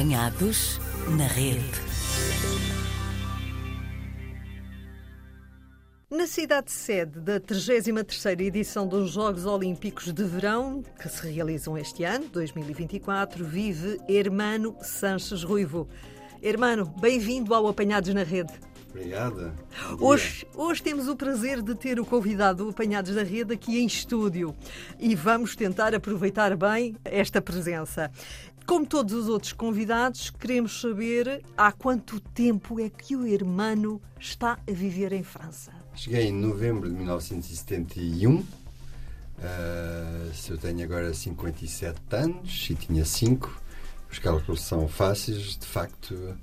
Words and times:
Apanhados 0.00 0.80
na 1.10 1.26
rede. 1.26 1.60
Na 6.10 6.26
cidade 6.26 6.72
sede 6.72 7.20
da 7.20 7.38
33ª 7.38 8.40
edição 8.40 8.88
dos 8.88 9.10
Jogos 9.10 9.44
Olímpicos 9.44 10.10
de 10.10 10.24
Verão, 10.24 10.82
que 10.98 11.06
se 11.06 11.30
realizam 11.30 11.76
este 11.76 12.02
ano, 12.02 12.26
2024, 12.32 13.44
vive 13.44 14.00
Hermano 14.08 14.74
Sanches 14.80 15.42
Ruivo. 15.42 15.86
Hermano, 16.42 16.86
bem-vindo 16.98 17.52
ao 17.52 17.68
Apanhados 17.68 18.14
na 18.14 18.22
Rede. 18.22 18.54
Obrigada. 18.90 19.54
Hoje, 20.00 20.44
hoje 20.56 20.82
temos 20.82 21.06
o 21.06 21.14
prazer 21.14 21.62
de 21.62 21.76
ter 21.76 22.00
o 22.00 22.04
convidado 22.04 22.64
do 22.64 22.70
Apanhados 22.70 23.14
na 23.14 23.22
Rede 23.22 23.54
aqui 23.54 23.78
em 23.78 23.86
estúdio 23.86 24.54
e 24.98 25.14
vamos 25.14 25.54
tentar 25.54 25.94
aproveitar 25.94 26.56
bem 26.56 26.96
esta 27.04 27.40
presença. 27.40 28.10
Como 28.66 28.86
todos 28.86 29.12
os 29.12 29.28
outros 29.28 29.52
convidados, 29.52 30.30
queremos 30.30 30.80
saber 30.80 31.42
há 31.56 31.72
quanto 31.72 32.20
tempo 32.20 32.78
é 32.80 32.88
que 32.88 33.16
o 33.16 33.26
Hermano 33.26 34.00
está 34.18 34.58
a 34.68 34.72
viver 34.72 35.12
em 35.12 35.22
França. 35.22 35.72
Cheguei 35.94 36.28
em 36.28 36.32
novembro 36.32 36.88
de 36.88 36.94
1971. 36.94 38.36
Uh, 38.36 38.44
se 40.34 40.50
eu 40.50 40.58
tenho 40.58 40.84
agora 40.84 41.12
57 41.12 41.98
anos 42.12 42.68
e 42.70 42.74
tinha 42.74 43.04
5, 43.04 43.60
os 44.10 44.18
cálculos 44.18 44.62
são 44.62 44.86
fáceis, 44.86 45.56
de 45.56 45.66
facto 45.66 46.36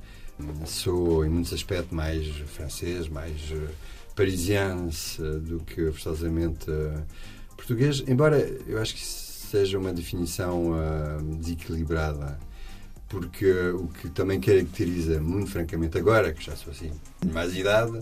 Sou, 0.65 1.26
em 1.26 1.29
muitos 1.29 1.52
aspectos, 1.52 1.91
mais 1.91 2.27
francês, 2.27 3.07
mais 3.07 3.49
uh, 3.52 3.70
parisiense 4.15 5.20
do 5.21 5.59
que 5.59 5.91
forçosamente 5.91 6.70
uh, 6.70 7.04
português, 7.55 8.04
embora 8.07 8.38
eu 8.68 8.79
acho 8.79 8.93
que 8.93 9.02
seja 9.47 9.77
uma 9.77 9.93
definição 9.93 10.73
desequilibrada, 11.39 12.37
porque 13.07 13.49
o 13.70 13.87
que 13.87 14.09
também 14.09 14.39
caracteriza, 14.39 15.21
muito 15.21 15.49
francamente, 15.51 15.97
agora, 15.97 16.33
que 16.33 16.43
já 16.43 16.55
sou 16.55 16.71
assim, 16.71 16.91
de 17.21 17.31
mais 17.31 17.55
idade, 17.55 17.99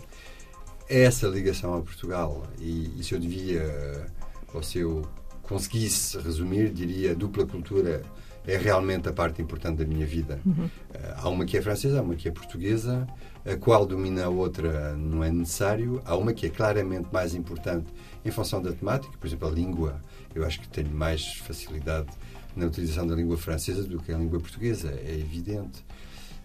é 0.89 1.03
essa 1.03 1.27
ligação 1.27 1.75
a 1.75 1.81
Portugal. 1.81 2.47
E, 2.59 2.91
e 2.99 3.03
se 3.03 3.13
eu 3.13 3.19
devia, 3.19 4.07
ou 4.53 4.63
se 4.63 4.79
eu 4.79 5.07
conseguisse 5.43 6.17
resumir, 6.17 6.71
diria 6.71 7.15
dupla 7.15 7.45
cultura 7.45 8.01
é 8.47 8.57
realmente 8.57 9.09
a 9.09 9.13
parte 9.13 9.41
importante 9.41 9.77
da 9.77 9.85
minha 9.85 10.05
vida. 10.05 10.39
Uhum. 10.45 10.69
Há 11.15 11.29
uma 11.29 11.45
que 11.45 11.57
é 11.57 11.61
francesa, 11.61 11.99
há 11.99 12.01
uma 12.01 12.15
que 12.15 12.27
é 12.27 12.31
portuguesa, 12.31 13.07
a 13.43 13.55
qual 13.55 13.85
domina 13.85 14.25
a 14.25 14.29
outra 14.29 14.95
não 14.95 15.23
é 15.23 15.31
necessário. 15.31 16.01
Há 16.05 16.15
uma 16.15 16.33
que 16.33 16.45
é 16.45 16.49
claramente 16.49 17.07
mais 17.11 17.33
importante 17.33 17.87
em 18.23 18.31
função 18.31 18.61
da 18.61 18.71
temática, 18.71 19.17
por 19.17 19.25
exemplo, 19.27 19.47
a 19.47 19.51
língua. 19.51 20.01
Eu 20.35 20.45
acho 20.45 20.59
que 20.59 20.67
tenho 20.67 20.91
mais 20.91 21.35
facilidade 21.37 22.07
na 22.55 22.65
utilização 22.67 23.07
da 23.07 23.15
língua 23.15 23.37
francesa 23.37 23.83
do 23.83 23.99
que 23.99 24.11
a 24.11 24.17
língua 24.17 24.39
portuguesa, 24.39 24.89
é 24.91 25.13
evidente 25.13 25.83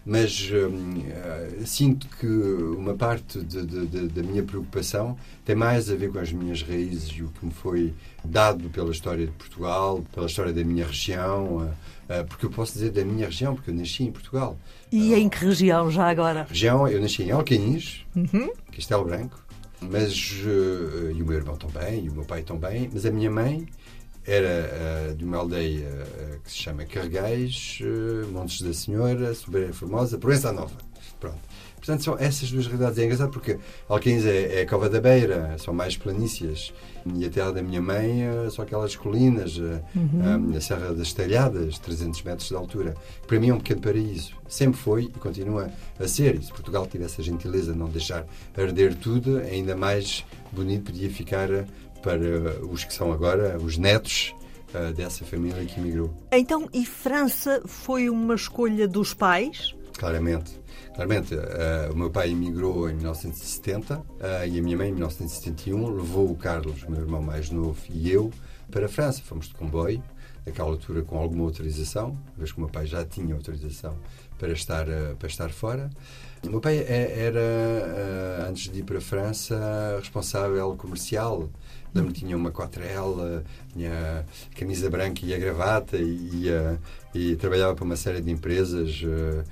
mas 0.05 0.49
hum, 0.51 0.99
uh, 0.99 1.65
sinto 1.65 2.07
que 2.07 2.25
uma 2.25 2.95
parte 2.95 3.39
de, 3.39 3.65
de, 3.65 3.85
de, 3.85 4.07
da 4.07 4.23
minha 4.23 4.41
preocupação 4.41 5.15
tem 5.45 5.55
mais 5.55 5.91
a 5.91 5.95
ver 5.95 6.11
com 6.11 6.19
as 6.19 6.31
minhas 6.31 6.63
raízes 6.63 7.09
e 7.09 7.21
o 7.21 7.27
que 7.27 7.45
me 7.45 7.51
foi 7.51 7.93
dado 8.23 8.69
pela 8.69 8.91
história 8.91 9.27
de 9.27 9.31
Portugal, 9.33 10.03
pela 10.13 10.25
história 10.25 10.51
da 10.51 10.63
minha 10.63 10.85
região, 10.85 11.57
uh, 11.57 11.61
uh, 11.65 12.25
porque 12.27 12.47
eu 12.47 12.49
posso 12.49 12.73
dizer 12.73 12.91
da 12.91 13.05
minha 13.05 13.27
região, 13.27 13.53
porque 13.53 13.69
eu 13.69 13.75
nasci 13.75 14.03
em 14.03 14.11
Portugal. 14.11 14.57
E 14.91 15.13
em 15.13 15.29
que 15.29 15.45
região 15.45 15.91
já 15.91 16.09
agora? 16.09 16.47
Região, 16.49 16.87
eu 16.87 16.99
nasci 16.99 17.23
em 17.23 17.31
Alcaíns, 17.31 18.05
uhum. 18.15 18.51
Castelo 18.75 19.05
Branco, 19.05 19.39
mas, 19.79 20.43
e 21.15 21.21
o 21.21 21.25
meu 21.25 21.37
irmão 21.37 21.55
também, 21.55 22.05
e 22.05 22.09
o 22.09 22.13
meu 22.13 22.23
pai 22.23 22.43
também, 22.43 22.89
mas 22.93 23.05
a 23.05 23.11
minha 23.11 23.31
mãe 23.31 23.65
era 24.25 25.11
uh, 25.11 25.15
de 25.15 25.25
uma 25.25 25.37
aldeia 25.37 25.87
uh, 25.87 26.39
que 26.41 26.51
se 26.51 26.57
chama 26.57 26.85
Carregais, 26.85 27.79
uh, 27.81 28.27
Montes 28.31 28.61
da 28.61 28.73
Senhora, 28.73 29.33
Sobeira 29.33 29.73
Formosa, 29.73 30.17
Proença 30.17 30.51
Nova. 30.51 30.75
Pronto. 31.19 31.39
Portanto, 31.75 32.03
são 32.03 32.15
essas 32.19 32.51
duas 32.51 32.67
realidades. 32.67 32.99
É 32.99 33.05
engraçado 33.05 33.31
porque 33.31 33.57
Alquins 33.89 34.23
é, 34.23 34.59
é 34.59 34.61
a 34.61 34.67
Cova 34.67 34.87
da 34.87 35.01
Beira, 35.01 35.55
são 35.57 35.73
mais 35.73 35.97
planícias. 35.97 36.71
E 37.15 37.25
a 37.25 37.29
terra 37.31 37.51
da 37.51 37.63
minha 37.63 37.81
mãe 37.81 38.21
são 38.51 38.63
aquelas 38.63 38.95
colinas, 38.95 39.57
uhum. 39.57 40.55
a 40.55 40.61
Serra 40.61 40.93
das 40.93 41.11
Talhadas, 41.11 41.79
300 41.79 42.21
metros 42.21 42.49
de 42.49 42.55
altura. 42.55 42.93
Para 43.25 43.39
mim 43.39 43.49
é 43.49 43.53
um 43.55 43.57
pequeno 43.57 43.81
paraíso. 43.81 44.33
Sempre 44.47 44.79
foi 44.79 45.03
e 45.05 45.19
continua 45.19 45.71
a 45.99 46.07
ser. 46.07 46.35
E 46.35 46.43
se 46.43 46.51
Portugal 46.51 46.85
tivesse 46.85 47.19
a 47.19 47.23
gentileza 47.23 47.73
de 47.73 47.79
não 47.79 47.89
deixar 47.89 48.27
arder 48.55 48.93
tudo, 48.93 49.39
ainda 49.39 49.75
mais 49.75 50.23
bonito 50.51 50.91
podia 50.91 51.09
ficar 51.09 51.49
para 52.01 52.65
os 52.65 52.83
que 52.83 52.93
são 52.93 53.11
agora 53.11 53.57
os 53.57 53.77
netos 53.77 54.33
uh, 54.73 54.93
dessa 54.93 55.23
família 55.25 55.63
que 55.65 55.79
emigrou. 55.79 56.13
Então, 56.31 56.67
e 56.73 56.85
França 56.85 57.61
foi 57.65 58.09
uma 58.09 58.35
escolha 58.35 58.87
dos 58.87 59.13
pais? 59.13 59.75
Claramente. 59.97 60.59
Claramente, 60.95 61.35
uh, 61.35 61.93
o 61.93 61.95
meu 61.95 62.09
pai 62.09 62.31
emigrou 62.31 62.89
em 62.89 62.95
1970 62.95 63.97
uh, 63.97 64.03
e 64.47 64.59
a 64.59 64.61
minha 64.61 64.77
mãe 64.77 64.89
em 64.89 64.93
1971 64.93 65.89
levou 65.89 66.29
o 66.29 66.35
Carlos, 66.35 66.83
meu 66.83 67.01
irmão 67.01 67.21
mais 67.21 67.49
novo, 67.49 67.79
e 67.89 68.11
eu 68.11 68.31
para 68.69 68.87
a 68.87 68.89
França. 68.89 69.21
Fomos 69.23 69.47
de 69.47 69.53
comboio, 69.53 70.03
naquela 70.45 70.69
altura 70.69 71.01
com 71.03 71.17
alguma 71.17 71.45
autorização, 71.45 72.17
vez 72.37 72.51
que 72.51 72.57
o 72.57 72.61
meu 72.61 72.69
pai 72.69 72.85
já 72.85 73.05
tinha 73.05 73.33
autorização 73.33 73.95
para 74.37 74.51
estar, 74.53 74.85
para 75.19 75.27
estar 75.27 75.49
fora. 75.51 75.89
O 76.43 76.49
meu 76.49 76.59
pai 76.59 76.83
era, 76.87 78.47
antes 78.49 78.71
de 78.71 78.79
ir 78.79 78.83
para 78.83 78.97
a 78.97 79.01
França, 79.01 79.97
responsável 79.99 80.75
comercial 80.75 81.47
Lembro 81.93 82.13
que 82.13 82.19
tinha 82.21 82.37
uma 82.37 82.51
quatrela, 82.51 83.43
tinha 83.73 84.25
a 84.51 84.55
camisa 84.57 84.89
branca 84.89 85.25
e 85.25 85.33
a 85.33 85.37
gravata 85.37 85.97
e, 85.97 86.47
e, 87.13 87.31
e 87.31 87.35
trabalhava 87.35 87.75
para 87.75 87.83
uma 87.83 87.97
série 87.97 88.21
de 88.21 88.31
empresas, 88.31 89.01
uh, 89.03 89.43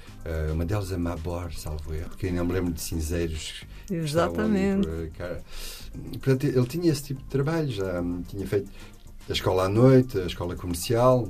uh, 0.50 0.54
uma 0.54 0.66
delas 0.66 0.92
a 0.94 0.98
Mabor, 0.98 1.54
salvo 1.54 1.94
erro, 1.94 2.12
que 2.18 2.32
não 2.32 2.46
me 2.46 2.54
lembro 2.54 2.72
de 2.72 2.82
cinzeiros. 2.82 3.66
Exatamente. 3.92 4.88
Ali, 4.88 6.18
portanto, 6.20 6.46
ele 6.46 6.66
tinha 6.66 6.92
esse 6.92 7.04
tipo 7.04 7.22
de 7.22 7.28
trabalho, 7.28 7.70
já 7.70 8.02
tinha 8.28 8.48
feito 8.48 8.72
a 9.30 9.34
escola 9.34 9.66
à 9.66 9.70
noite, 9.70 10.18
a 10.18 10.26
escola 10.26 10.56
comercial, 10.56 11.28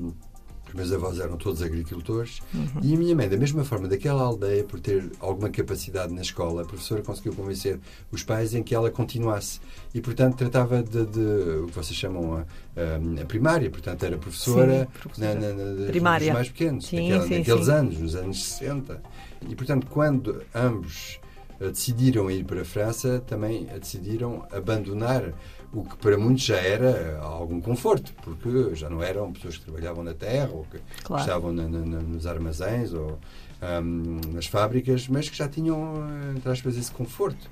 os 0.70 0.76
meus 0.76 0.92
avós 0.92 1.20
eram 1.20 1.38
todos 1.38 1.62
agricultores 1.62 2.40
uhum. 2.54 2.82
e 2.82 2.94
a 2.94 2.98
minha 2.98 3.16
mãe, 3.16 3.28
da 3.28 3.38
mesma 3.38 3.64
forma, 3.64 3.88
daquela 3.88 4.22
aldeia, 4.22 4.64
por 4.64 4.80
ter 4.80 5.10
alguma 5.20 5.50
capacidade 5.50 6.14
na 6.14 6.22
escola, 6.22 6.62
a 6.62 6.66
professora 6.66 7.02
conseguiu 7.02 7.34
convencer 7.34 7.80
os 8.12 8.24
pais 8.24 8.54
em 8.54 8.62
que 8.62 8.76
ela 8.76 8.92
continuasse. 8.92 9.60
E, 9.94 10.02
portanto, 10.02 10.38
tratava 10.38 10.84
de, 10.84 11.06
de 11.06 11.20
o 11.64 11.68
que 11.68 11.76
vocês 11.76 11.96
chamam 11.96 12.36
a, 12.36 12.40
a, 12.40 13.22
a 13.22 13.26
primária, 13.26 13.70
portanto, 13.70 14.04
era 14.04 14.18
professora, 14.18 14.82
sim, 14.82 15.00
professora. 15.00 15.34
Na, 15.36 15.54
na, 15.54 15.64
na, 15.74 15.88
primária. 15.88 16.28
dos 16.28 16.34
mais 16.34 16.50
pequenos, 16.50 16.86
sim, 16.86 17.10
naquela, 17.10 17.28
sim, 17.28 17.38
naqueles 17.40 17.70
anos, 17.70 18.00
nos 18.00 18.16
anos 18.16 18.44
60. 18.44 19.02
E, 19.48 19.56
portanto, 19.56 19.88
quando 19.90 20.44
ambos 20.54 21.20
uh, 21.60 21.70
decidiram 21.70 22.30
ir 22.30 22.44
para 22.44 22.62
a 22.62 22.66
França, 22.66 23.24
também 23.26 23.66
decidiram 23.66 24.46
abandonar 24.52 25.34
o 25.72 25.84
que 25.84 25.98
para 25.98 26.18
muitos 26.18 26.44
já 26.44 26.58
era 26.58 27.20
algum 27.22 27.62
conforto, 27.62 28.12
porque 28.24 28.76
já 28.76 28.90
não 28.90 29.02
eram 29.04 29.32
pessoas 29.32 29.58
que 29.58 29.66
trabalhavam 29.66 30.04
na 30.04 30.14
terra 30.14 30.50
ou 30.52 30.66
que 30.66 30.80
claro. 31.04 31.22
estavam 31.22 31.54
na, 31.54 31.68
na, 31.68 32.02
nos 32.02 32.26
armazéns 32.26 32.94
ou 32.94 33.20
um, 33.62 34.20
nas 34.34 34.48
fábricas, 34.48 35.08
mas 35.08 35.30
que 35.30 35.38
já 35.38 35.48
tinham, 35.48 36.04
entre 36.36 36.52
aspas, 36.52 36.78
esse 36.78 36.92
conforto. 36.92 37.50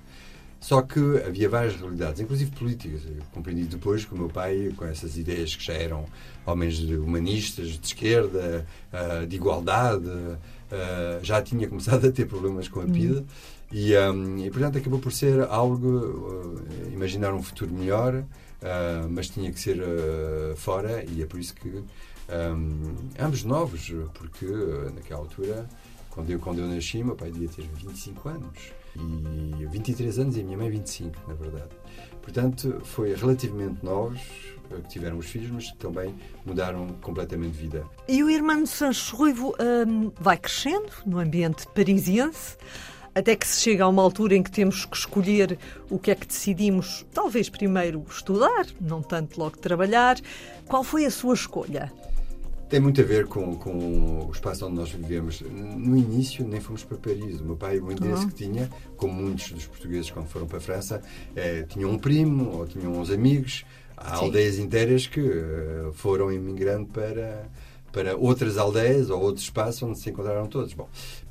Só 0.60 0.82
que 0.82 1.00
havia 1.26 1.48
várias 1.48 1.76
realidades, 1.76 2.20
inclusive 2.20 2.50
políticas. 2.52 3.02
Eu 3.06 3.22
compreendi 3.32 3.66
depois 3.66 4.04
que 4.04 4.16
o 4.16 4.18
meu 4.18 4.28
pai, 4.28 4.74
com 4.76 4.86
essas 4.86 5.16
ideias 5.16 5.56
que 5.56 5.64
já 5.64 5.74
eram 5.74 6.06
homens 6.48 6.80
humanistas, 6.80 7.78
de 7.78 7.86
esquerda, 7.86 8.66
uh, 8.92 9.28
de 9.28 9.36
igualdade, 9.36 10.10
já 11.22 11.42
tinha 11.42 11.68
começado 11.68 12.08
a 12.08 12.12
ter 12.12 12.26
problemas 12.26 12.68
com 12.68 12.82
a 12.82 12.86
PIDE. 12.86 13.24
E, 13.72 13.98
um, 13.98 14.38
e, 14.38 14.50
portanto, 14.50 14.78
acabou 14.78 15.00
por 15.00 15.12
ser 15.12 15.42
algo, 15.50 15.88
uh, 15.88 16.94
imaginar 16.94 17.34
um 17.34 17.44
futuro 17.44 17.74
melhor, 17.74 18.16
uh, 18.16 19.10
mas 19.10 19.30
tinha 19.30 19.52
que 19.52 19.60
ser 19.60 19.82
uh, 19.82 20.56
fora, 20.56 21.04
e 21.04 21.22
é 21.22 21.26
por 21.26 21.40
isso 21.40 21.54
que 21.54 21.70
um, 21.70 22.96
ambos 23.20 23.44
novos, 23.44 23.92
porque 24.14 24.46
naquela 24.96 25.20
altura, 25.20 25.68
quando 26.10 26.30
eu, 26.30 26.40
quando 26.40 26.60
eu 26.60 26.68
nasci, 26.68 27.04
meu 27.04 27.16
pai 27.16 27.30
devia 27.30 27.50
ter 27.50 27.64
25 27.64 28.30
anos, 28.30 28.58
e 29.60 29.66
23 29.66 30.20
anos, 30.20 30.38
e 30.38 30.42
a 30.42 30.44
minha 30.44 30.58
mãe 30.58 30.70
25, 30.70 31.16
na 31.28 31.36
verdade. 31.36 31.70
Portanto, 32.22 32.82
foi 32.84 33.14
relativamente 33.14 33.86
novos 33.86 34.20
que 34.84 34.90
tiveram 34.90 35.18
os 35.18 35.28
filhos, 35.28 35.50
mas 35.52 35.72
que 35.72 35.78
também 35.78 36.14
mudaram 36.46 36.88
completamente 37.02 37.54
de 37.54 37.60
vida. 37.60 37.86
E 38.08 38.24
o 38.24 38.30
irmão 38.30 38.66
Sancho 38.66 39.16
Ruivo 39.16 39.56
um, 39.88 40.12
vai 40.20 40.38
crescendo 40.38 40.92
no 41.06 41.20
ambiente 41.20 41.66
parisiense 41.68 42.58
até 43.18 43.36
que 43.36 43.48
se 43.48 43.62
chega 43.62 43.84
a 43.84 43.88
uma 43.88 44.02
altura 44.02 44.36
em 44.36 44.44
que 44.44 44.52
temos 44.52 44.86
que 44.86 44.96
escolher 44.96 45.58
o 45.90 45.98
que 45.98 46.12
é 46.12 46.16
que 46.16 46.28
decidimos, 46.28 47.06
talvez 47.12 47.50
primeiro 47.50 48.06
estudar, 48.10 48.68
não 48.80 49.02
tanto 49.02 49.40
logo 49.40 49.58
trabalhar. 49.58 50.18
Qual 50.68 50.84
foi 50.84 51.06
a 51.06 51.12
sua 51.12 51.34
escolha? 51.34 51.92
Tem 52.70 52.80
muito 52.80 53.00
a 53.02 53.04
ver 53.04 53.26
com, 53.28 53.56
com 53.56 54.28
o 54.28 54.32
espaço 54.32 54.66
onde 54.68 54.76
nós 54.76 54.92
vivemos. 54.92 55.42
No 55.42 55.98
início, 55.98 56.46
nem 56.46 56.60
fomos 56.60 56.84
para 56.84 56.98
Paris. 56.98 57.40
O 57.40 57.46
meu 57.46 57.56
pai, 57.56 57.80
o 57.80 57.92
interesse 57.92 58.24
uhum. 58.24 58.30
que 58.30 58.36
tinha, 58.36 58.70
como 58.98 59.14
muitos 59.14 59.52
dos 59.52 59.66
portugueses 59.66 60.12
quando 60.12 60.28
foram 60.28 60.46
para 60.46 60.58
a 60.58 60.62
França, 60.62 61.02
é, 61.36 61.64
tinham 61.64 61.90
um 61.90 61.98
primo 61.98 62.58
ou 62.58 62.68
tinham 62.68 62.92
uns 62.92 63.10
amigos. 63.10 63.66
Há 63.96 64.18
Sim. 64.18 64.26
aldeias 64.26 64.60
inteiras 64.60 65.08
que 65.08 65.22
uh, 65.22 65.92
foram 65.94 66.32
imigrando 66.32 66.88
para, 66.88 67.50
para 67.92 68.16
outras 68.16 68.58
aldeias 68.58 69.10
ou 69.10 69.20
outros 69.22 69.46
espaços 69.46 69.82
onde 69.82 69.98
se 69.98 70.10
encontraram 70.10 70.46
todos. 70.46 70.74
Bom, 70.74 70.88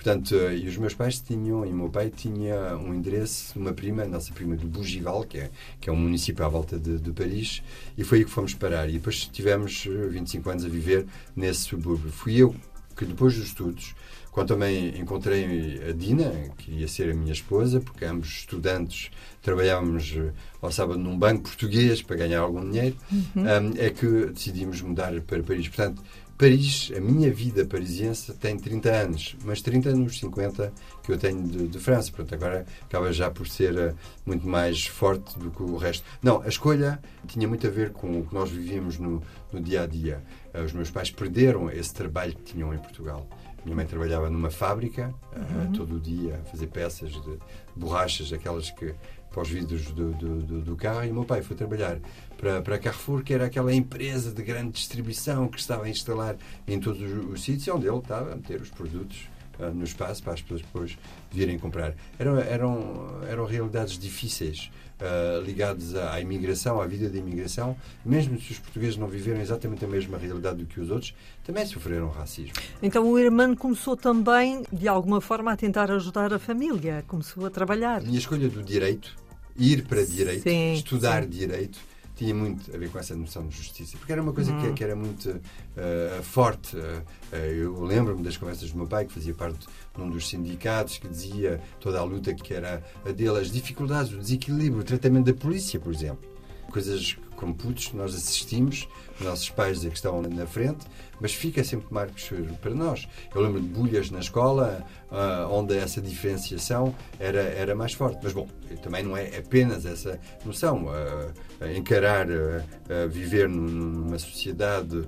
portanto, 0.06 0.36
eh, 0.36 0.58
e 0.58 0.68
os 0.68 0.76
meus 0.76 0.94
pais 0.94 1.18
tinham, 1.18 1.66
e 1.66 1.70
o 1.70 1.74
meu 1.74 1.88
pai 1.90 2.10
tinha 2.10 2.76
um 2.76 2.94
endereço 2.94 3.54
de 3.54 3.58
uma 3.58 3.72
prima, 3.72 4.04
a 4.04 4.06
nossa 4.06 4.32
prima 4.32 4.54
do 4.54 4.68
Bougival, 4.68 5.24
que 5.24 5.38
é, 5.38 5.50
que 5.80 5.90
é 5.90 5.92
um 5.92 5.96
município 5.96 6.44
à 6.44 6.48
volta 6.48 6.78
de, 6.78 6.98
de 6.98 7.10
Paris, 7.10 7.60
e 7.98 8.04
foi 8.04 8.18
aí 8.18 8.24
que 8.24 8.30
fomos 8.30 8.54
parar. 8.54 8.88
E 8.88 8.92
depois 8.92 9.24
tivemos 9.26 9.84
25 9.84 10.48
anos 10.48 10.64
a 10.64 10.68
viver 10.68 11.06
nesse 11.34 11.62
subúrbio. 11.62 12.12
Fui 12.12 12.36
eu 12.36 12.54
que, 12.96 13.04
depois 13.04 13.34
dos 13.34 13.46
estudos, 13.48 13.96
quando 14.30 14.48
também 14.48 14.96
encontrei 14.96 15.82
a 15.88 15.92
Dina, 15.92 16.30
que 16.56 16.70
ia 16.70 16.86
ser 16.86 17.10
a 17.10 17.14
minha 17.14 17.32
esposa, 17.32 17.80
porque 17.80 18.04
ambos 18.04 18.28
estudantes 18.28 19.10
trabalhávamos 19.42 20.14
eh, 20.16 20.30
ao 20.62 20.70
sábado 20.70 21.00
num 21.00 21.18
banco 21.18 21.44
português 21.44 22.00
para 22.02 22.16
ganhar 22.16 22.40
algum 22.40 22.60
dinheiro, 22.70 22.96
uhum. 23.10 23.42
um, 23.42 23.72
é 23.76 23.90
que 23.90 24.26
decidimos 24.26 24.80
mudar 24.82 25.20
para 25.22 25.42
Paris. 25.42 25.66
Portanto, 25.68 26.02
Paris, 26.38 26.92
a 26.94 27.00
minha 27.00 27.32
vida 27.32 27.64
parisiense 27.64 28.34
tem 28.34 28.58
30 28.58 28.90
anos, 28.90 29.36
mas 29.42 29.62
30 29.62 29.94
nos 29.94 30.18
50 30.18 30.70
que 31.02 31.10
eu 31.10 31.16
tenho 31.16 31.42
de, 31.42 31.66
de, 31.66 31.78
França. 31.78 32.12
Portanto, 32.12 32.34
agora 32.34 32.66
acaba 32.82 33.10
já 33.10 33.30
por 33.30 33.48
ser 33.48 33.74
uh, 33.74 33.96
muito 34.24 34.46
mais 34.46 34.86
forte 34.86 35.38
do 35.38 35.50
que 35.50 35.62
o 35.62 35.76
resto. 35.76 36.04
Não, 36.22 36.42
a 36.42 36.48
escolha 36.48 37.00
tinha 37.26 37.48
muito 37.48 37.66
a 37.66 37.70
ver 37.70 37.90
com 37.90 38.20
o 38.20 38.26
que 38.26 38.34
nós 38.34 38.50
vivíamos 38.50 38.98
no, 38.98 39.22
no 39.50 39.60
dia 39.60 39.84
a 39.84 39.86
dia. 39.86 40.22
Uh, 40.54 40.62
os 40.62 40.74
meus 40.74 40.90
pais 40.90 41.10
perderam 41.10 41.70
esse 41.70 41.94
trabalho 41.94 42.34
que 42.34 42.42
tinham 42.52 42.74
em 42.74 42.78
Portugal. 42.78 43.26
Minha 43.64 43.76
mãe 43.76 43.86
trabalhava 43.86 44.28
numa 44.28 44.50
fábrica 44.50 45.14
uhum. 45.34 45.72
todo 45.72 45.96
o 45.96 46.00
dia 46.00 46.40
a 46.40 46.50
fazer 46.50 46.66
peças 46.66 47.10
de 47.12 47.38
borrachas, 47.74 48.32
aquelas 48.32 48.70
que 48.70 48.94
para 49.36 49.42
os 49.42 49.50
vidros 49.50 49.84
do, 49.92 50.12
do, 50.12 50.38
do, 50.38 50.60
do, 50.62 50.76
carro, 50.76 51.04
e 51.04 51.10
o 51.10 51.14
meu 51.14 51.24
pai 51.24 51.42
foi 51.42 51.54
trabalhar 51.54 51.98
para, 52.38 52.62
para 52.62 52.76
a 52.76 52.78
Carrefour, 52.78 53.22
que 53.22 53.34
era 53.34 53.44
aquela 53.44 53.70
empresa 53.70 54.32
de 54.32 54.42
grande 54.42 54.70
distribuição 54.70 55.46
que 55.46 55.60
estava 55.60 55.84
a 55.84 55.90
instalar 55.90 56.36
em 56.66 56.80
todos 56.80 57.02
os, 57.02 57.32
os 57.34 57.44
sítios 57.44 57.68
onde 57.68 57.86
ele 57.86 57.98
estava 57.98 58.32
a 58.32 58.36
meter 58.36 58.62
os 58.62 58.70
produtos 58.70 59.28
uh, 59.60 59.66
no 59.74 59.84
espaço 59.84 60.22
para 60.22 60.32
as 60.32 60.40
pessoas 60.40 60.62
depois 60.62 60.96
virem 61.30 61.58
comprar. 61.58 61.94
Eram, 62.18 62.38
eram, 62.38 63.20
eram 63.28 63.44
realidades 63.44 63.98
difíceis 63.98 64.70
uh, 65.02 65.44
ligadas 65.44 65.94
à, 65.94 66.14
à, 66.14 66.20
imigração, 66.22 66.80
à 66.80 66.86
vida 66.86 67.10
da 67.10 67.18
imigração. 67.18 67.76
Mesmo 68.06 68.40
se 68.40 68.52
os 68.52 68.58
portugueses 68.58 68.96
não 68.96 69.06
viveram 69.06 69.42
exatamente 69.42 69.84
a 69.84 69.88
mesma 69.88 70.16
realidade 70.16 70.56
do 70.56 70.64
que 70.64 70.80
os 70.80 70.88
outros, 70.90 71.14
também 71.44 71.66
sofreram 71.66 72.08
racismo. 72.08 72.54
Então 72.82 73.06
o 73.06 73.18
irmão 73.18 73.54
começou 73.54 73.98
também, 73.98 74.62
de 74.72 74.88
alguma 74.88 75.20
forma, 75.20 75.52
a 75.52 75.56
tentar 75.58 75.90
ajudar 75.90 76.32
a 76.32 76.38
família, 76.38 77.04
começou 77.06 77.44
a 77.44 77.50
trabalhar. 77.50 77.98
A 77.98 78.00
minha 78.00 78.18
escolha 78.18 78.48
do 78.48 78.62
direito, 78.62 79.25
ir 79.58 79.84
para 79.84 80.04
direito, 80.04 80.42
sim, 80.42 80.74
estudar 80.74 81.22
sim. 81.24 81.28
direito, 81.30 81.78
tinha 82.16 82.34
muito 82.34 82.74
a 82.74 82.78
ver 82.78 82.90
com 82.90 82.98
essa 82.98 83.14
noção 83.14 83.46
de 83.46 83.56
justiça, 83.56 83.98
porque 83.98 84.10
era 84.10 84.22
uma 84.22 84.32
coisa 84.32 84.50
que, 84.50 84.66
uhum. 84.66 84.74
que, 84.74 84.82
era 84.82 84.96
muito 84.96 85.28
uh, 85.28 86.22
forte. 86.22 86.74
Uh, 86.74 87.36
eu 87.36 87.84
lembro-me 87.84 88.22
das 88.22 88.38
conversas 88.38 88.70
do 88.70 88.78
meu 88.78 88.86
pai, 88.86 89.04
que 89.04 89.12
fazia 89.12 89.34
parte 89.34 89.66
de 89.94 90.02
um 90.02 90.08
dos 90.08 90.26
sindicatos, 90.26 90.96
que 90.96 91.06
dizia 91.06 91.60
toda 91.78 91.98
a 91.98 92.04
luta 92.04 92.34
que 92.34 92.54
era 92.54 92.82
a 93.04 93.12
dele, 93.12 93.38
as 93.38 93.50
dificuldades, 93.50 94.12
o 94.14 94.18
desequilíbrio, 94.18 94.80
o 94.80 94.84
tratamento 94.84 95.26
da 95.26 95.34
polícia, 95.34 95.78
por 95.78 95.92
exemplo. 95.92 96.36
Coisas 96.70 97.16
como 97.36 97.54
putos 97.54 97.92
nós 97.92 98.14
assistimos, 98.14 98.88
nossos 99.20 99.50
pais 99.50 99.80
que 99.80 99.88
estavam 99.88 100.22
na 100.22 100.46
frente, 100.46 100.86
mas 101.20 101.32
fica 101.32 101.64
sempre 101.64 101.86
marcos 101.90 102.30
para 102.60 102.74
nós. 102.74 103.08
Eu 103.34 103.40
lembro 103.42 103.60
de 103.60 103.68
bulhas 103.68 104.10
na 104.10 104.18
escola, 104.18 104.84
uh, 105.10 105.50
onde 105.50 105.76
essa 105.76 106.00
diferenciação 106.00 106.94
era, 107.18 107.40
era 107.40 107.74
mais 107.74 107.94
forte. 107.94 108.18
Mas, 108.22 108.32
bom, 108.32 108.46
também 108.82 109.02
não 109.02 109.16
é 109.16 109.38
apenas 109.38 109.86
essa 109.86 110.18
noção. 110.44 110.86
Uh, 110.86 111.66
encarar, 111.74 112.26
uh, 112.28 113.08
viver 113.08 113.48
numa 113.48 114.18
sociedade, 114.18 115.04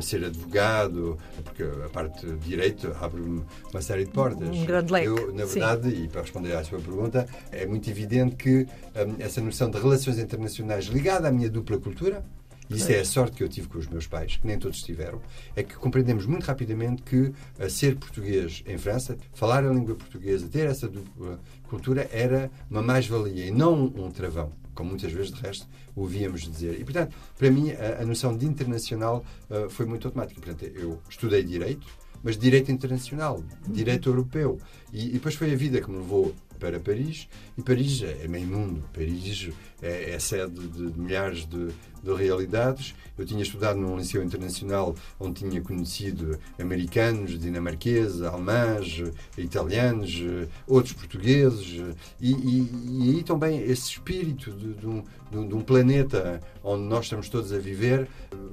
ser 0.00 0.24
advogado, 0.24 1.16
porque 1.44 1.62
a 1.62 1.88
parte 1.88 2.26
de 2.26 2.36
direito 2.38 2.94
abre 3.00 3.20
uma 3.20 3.82
série 3.82 4.04
de 4.04 4.10
portas. 4.10 4.48
Um 4.48 4.64
grande 4.64 4.92
leque. 4.92 5.06
Eu, 5.06 5.32
na 5.32 5.44
verdade, 5.44 5.90
Sim. 5.90 6.04
e 6.04 6.08
para 6.08 6.22
responder 6.22 6.52
à 6.54 6.64
sua 6.64 6.80
pergunta, 6.80 7.26
é 7.52 7.64
muito 7.66 7.88
evidente 7.88 8.34
que 8.34 8.66
um, 8.96 9.22
essa 9.22 9.40
noção 9.40 9.70
de 9.70 9.78
relações 9.78 10.18
internacionais 10.18 10.88
ligada 10.94 11.26
à 11.26 11.32
minha 11.32 11.50
dupla 11.50 11.76
cultura, 11.76 12.24
e 12.70 12.76
isso 12.76 12.90
é 12.92 13.00
a 13.00 13.04
sorte 13.04 13.36
que 13.36 13.42
eu 13.42 13.48
tive 13.48 13.66
com 13.68 13.78
os 13.78 13.88
meus 13.88 14.06
pais, 14.06 14.36
que 14.36 14.46
nem 14.46 14.58
todos 14.58 14.80
tiveram, 14.80 15.20
é 15.56 15.62
que 15.62 15.74
compreendemos 15.74 16.24
muito 16.24 16.44
rapidamente 16.44 17.02
que 17.02 17.32
a 17.58 17.68
ser 17.68 17.96
português 17.96 18.62
em 18.64 18.78
França, 18.78 19.18
falar 19.34 19.64
a 19.64 19.72
língua 19.72 19.96
portuguesa, 19.96 20.48
ter 20.48 20.66
essa 20.66 20.88
dupla 20.88 21.40
cultura 21.68 22.08
era 22.12 22.50
uma 22.70 22.80
mais-valia 22.80 23.46
e 23.46 23.50
não 23.50 23.84
um 23.84 24.08
travão, 24.10 24.52
como 24.72 24.90
muitas 24.90 25.12
vezes, 25.12 25.32
de 25.32 25.40
resto, 25.42 25.66
ouvíamos 25.96 26.42
dizer. 26.42 26.80
E, 26.80 26.84
portanto, 26.84 27.14
para 27.36 27.50
mim, 27.50 27.72
a, 27.72 28.02
a 28.02 28.06
noção 28.06 28.36
de 28.36 28.46
internacional 28.46 29.24
uh, 29.50 29.68
foi 29.68 29.84
muito 29.84 30.06
automática. 30.06 30.40
Portanto, 30.40 30.64
eu 30.74 31.00
estudei 31.10 31.42
Direito, 31.42 31.86
mas 32.22 32.38
Direito 32.38 32.72
Internacional, 32.72 33.42
Direito 33.68 34.08
Europeu. 34.08 34.58
E, 34.92 35.08
e 35.08 35.12
depois 35.12 35.34
foi 35.34 35.52
a 35.52 35.56
vida 35.56 35.80
que 35.80 35.90
me 35.90 35.98
levou 35.98 36.34
para 36.64 36.80
Paris 36.80 37.28
e 37.58 37.62
Paris 37.62 38.02
é 38.02 38.26
meio 38.26 38.46
mundo. 38.46 38.82
Paris 38.90 39.50
é, 39.82 40.12
é 40.12 40.18
sede 40.18 40.66
de, 40.66 40.90
de 40.90 40.98
milhares 40.98 41.44
de, 41.44 41.68
de, 42.02 42.14
realidades. 42.14 42.94
Eu 43.18 43.26
tinha 43.26 43.42
estudado 43.42 43.78
num 43.78 43.98
liceu 43.98 44.24
internacional 44.24 44.94
onde 45.20 45.40
tinha 45.40 45.60
conhecido 45.60 46.38
americanos, 46.58 47.38
dinamarqueses, 47.38 48.22
alemães, 48.22 49.02
italianos, 49.36 50.22
outros 50.66 50.94
portugueses 50.94 51.82
e, 52.18 52.32
e, 52.32 52.70
e 52.88 53.16
aí 53.16 53.22
também 53.22 53.60
esse 53.60 53.90
espírito 53.90 54.50
de, 54.52 54.72
de, 54.72 54.86
um, 54.86 55.04
de 55.30 55.54
um 55.54 55.60
planeta 55.60 56.40
onde 56.62 56.84
nós 56.84 57.04
estamos 57.04 57.28
todos 57.28 57.52
a 57.52 57.58
viver 57.58 58.08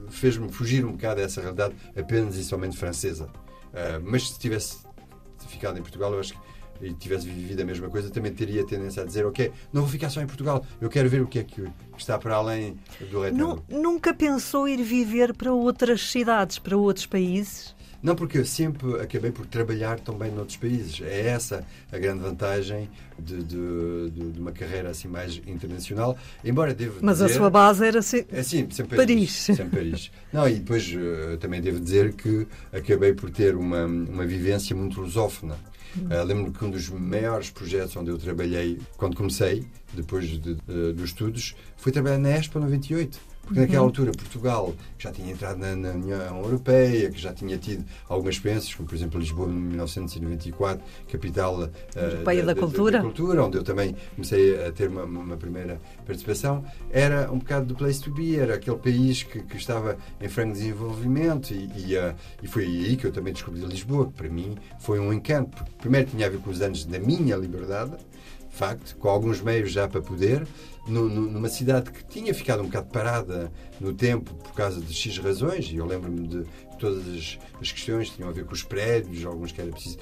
fez-me 0.09 0.51
fugir 0.51 0.85
um 0.85 0.91
bocado 0.91 1.21
dessa 1.21 1.39
realidade 1.39 1.73
apenas 1.95 2.35
e 2.35 2.43
somente 2.43 2.75
francesa. 2.75 3.29
Uh, 3.71 4.03
mas 4.03 4.27
se 4.27 4.37
tivesse 4.37 4.79
ficado 5.47 5.79
em 5.79 5.81
Portugal, 5.81 6.13
eu 6.13 6.19
acho 6.19 6.33
que 6.33 6.50
e 6.81 6.93
tivesse 6.93 7.27
vivido 7.27 7.61
a 7.61 7.65
mesma 7.65 7.89
coisa, 7.89 8.09
também 8.09 8.33
teria 8.33 8.65
tendência 8.65 9.03
a 9.03 9.05
dizer: 9.05 9.25
Ok, 9.25 9.51
não 9.71 9.81
vou 9.81 9.89
ficar 9.89 10.09
só 10.09 10.21
em 10.21 10.27
Portugal, 10.27 10.65
eu 10.79 10.89
quero 10.89 11.09
ver 11.09 11.21
o 11.21 11.27
que 11.27 11.39
é 11.39 11.43
que 11.43 11.63
está 11.97 12.17
para 12.17 12.35
além 12.35 12.77
do 13.11 13.21
retângulo. 13.21 13.63
Nunca 13.69 14.13
pensou 14.13 14.67
ir 14.67 14.81
viver 14.83 15.33
para 15.33 15.53
outras 15.53 16.09
cidades, 16.09 16.59
para 16.59 16.75
outros 16.75 17.05
países? 17.05 17.75
Não, 18.01 18.15
porque 18.15 18.39
eu 18.39 18.45
sempre 18.45 18.99
acabei 18.99 19.31
por 19.31 19.45
trabalhar 19.45 19.99
também 19.99 20.31
noutros 20.31 20.57
países. 20.57 20.99
É 21.01 21.27
essa 21.27 21.63
a 21.91 21.99
grande 21.99 22.23
vantagem 22.23 22.89
de, 23.17 23.43
de, 23.43 24.09
de, 24.09 24.31
de 24.31 24.39
uma 24.39 24.51
carreira 24.51 24.89
assim 24.89 25.07
mais 25.07 25.39
internacional. 25.45 26.17
Embora 26.43 26.73
devo 26.73 26.97
Mas 27.01 27.19
dizer, 27.19 27.31
a 27.31 27.37
sua 27.37 27.49
base 27.49 27.85
era 27.85 28.01
se... 28.01 28.25
é, 28.31 28.41
sim, 28.41 28.67
sempre 28.71 28.97
Paris. 28.97 29.11
Paris. 29.11 29.31
Sempre 29.61 29.77
Paris. 29.77 30.11
Não, 30.33 30.49
e 30.49 30.55
depois 30.55 30.87
uh, 30.87 31.37
também 31.37 31.61
devo 31.61 31.79
dizer 31.79 32.13
que 32.13 32.47
acabei 32.73 33.13
por 33.13 33.29
ter 33.29 33.55
uma, 33.55 33.85
uma 33.85 34.25
vivência 34.25 34.75
muito 34.75 34.99
lusófona. 34.99 35.55
Uh, 35.95 36.23
Lembro-me 36.23 36.51
que 36.51 36.63
um 36.63 36.69
dos 36.69 36.89
maiores 36.89 37.50
projetos 37.50 37.95
onde 37.98 38.10
eu 38.10 38.17
trabalhei 38.17 38.79
quando 38.98 39.15
comecei, 39.15 39.65
depois 39.93 40.27
de, 40.27 40.39
de, 40.39 40.93
dos 40.93 41.10
estudos, 41.10 41.55
foi 41.77 41.91
trabalhar 41.91 42.17
na 42.17 42.29
Expo 42.29 42.60
98 42.60 43.30
porque 43.43 43.60
naquela 43.60 43.81
uhum. 43.81 43.88
altura 43.88 44.12
Portugal 44.12 44.74
já 44.98 45.12
tinha 45.12 45.31
entrado 45.31 45.57
na, 45.57 45.75
na, 45.75 45.91
União 45.91 46.38
Europeia, 46.43 47.10
que 47.10 47.19
já 47.19 47.33
tinha 47.33 47.57
tido 47.57 47.83
algumas 48.07 48.36
experiências, 48.36 48.74
como 48.74 48.88
por 48.88 48.95
exemplo 48.95 49.19
Lisboa 49.19 49.50
em 49.50 49.53
1994, 49.53 50.83
capital 51.07 51.60
uh, 51.60 51.69
Europeia 51.95 52.43
da, 52.43 52.53
da, 52.53 52.60
cultura. 52.60 52.98
da, 52.98 53.03
cultura, 53.03 53.43
onde 53.43 53.57
eu 53.57 53.63
também 53.63 53.95
comecei 54.15 54.65
a 54.65 54.71
ter 54.71 54.88
uma, 54.88 55.03
uma, 55.03 55.38
primeira 55.38 55.79
participação. 56.05 56.63
Era 56.89 57.31
um 57.31 57.39
bocado 57.39 57.65
do 57.65 57.75
place 57.75 58.00
to 58.01 58.12
be, 58.12 58.38
era 58.38 58.55
aquele 58.55 58.77
país 58.77 59.24
que, 59.24 59.41
que 59.41 59.57
estava 59.57 59.98
em 60.19 60.29
franco 60.29 60.53
desenvolvimento 60.53 61.51
e, 61.51 61.69
e, 61.75 61.98
uh, 61.98 62.15
e, 62.41 62.48
foi 62.48 62.65
aí 62.65 62.95
que 62.95 63.05
eu 63.05 63.12
também 63.12 63.33
descobri 63.33 63.62
Lisboa, 63.62 64.07
que 64.07 64.13
para 64.13 64.29
mim 64.29 64.55
foi 64.79 65.00
um 65.00 65.12
encanto, 65.12 65.50
porque 65.57 65.71
primeiro 65.79 66.10
tinha 66.10 66.27
a 66.27 66.29
ver 66.29 66.39
com 66.39 66.50
os 66.50 66.62
anos 66.62 66.86
da 66.86 67.00
minha 67.00 67.36
liberdade, 67.36 67.91
de 68.50 68.57
facto, 68.57 68.95
com 68.98 69.07
alguns 69.07 69.41
meios 69.41 69.71
já 69.71 69.88
para 69.88 70.01
poder, 70.01 70.45
no, 70.88 71.07
no, 71.07 71.21
numa 71.29 71.50
cidade 71.50 71.91
que 71.91 72.03
tinha 72.05 72.33
ficado 72.33 72.61
um 72.61 72.65
bocado 72.65 72.89
parada 72.89 73.51
no 73.79 73.93
tempo 73.93 74.33
por 74.35 74.53
causa 74.53 74.81
de 74.81 74.93
X 74.93 75.17
razões, 75.17 75.69
e 75.71 75.77
eu 75.77 75.85
lembro-me 75.85 76.27
de 76.27 76.45
todas 76.79 77.07
as, 77.07 77.39
as 77.61 77.71
questões 77.71 78.09
que 78.09 78.15
tinham 78.15 78.29
a 78.29 78.33
ver 78.33 78.45
com 78.45 78.53
os 78.53 78.63
prédios, 78.63 79.25
alguns 79.25 79.51
que 79.51 79.61
era 79.61 79.71
preciso. 79.71 79.97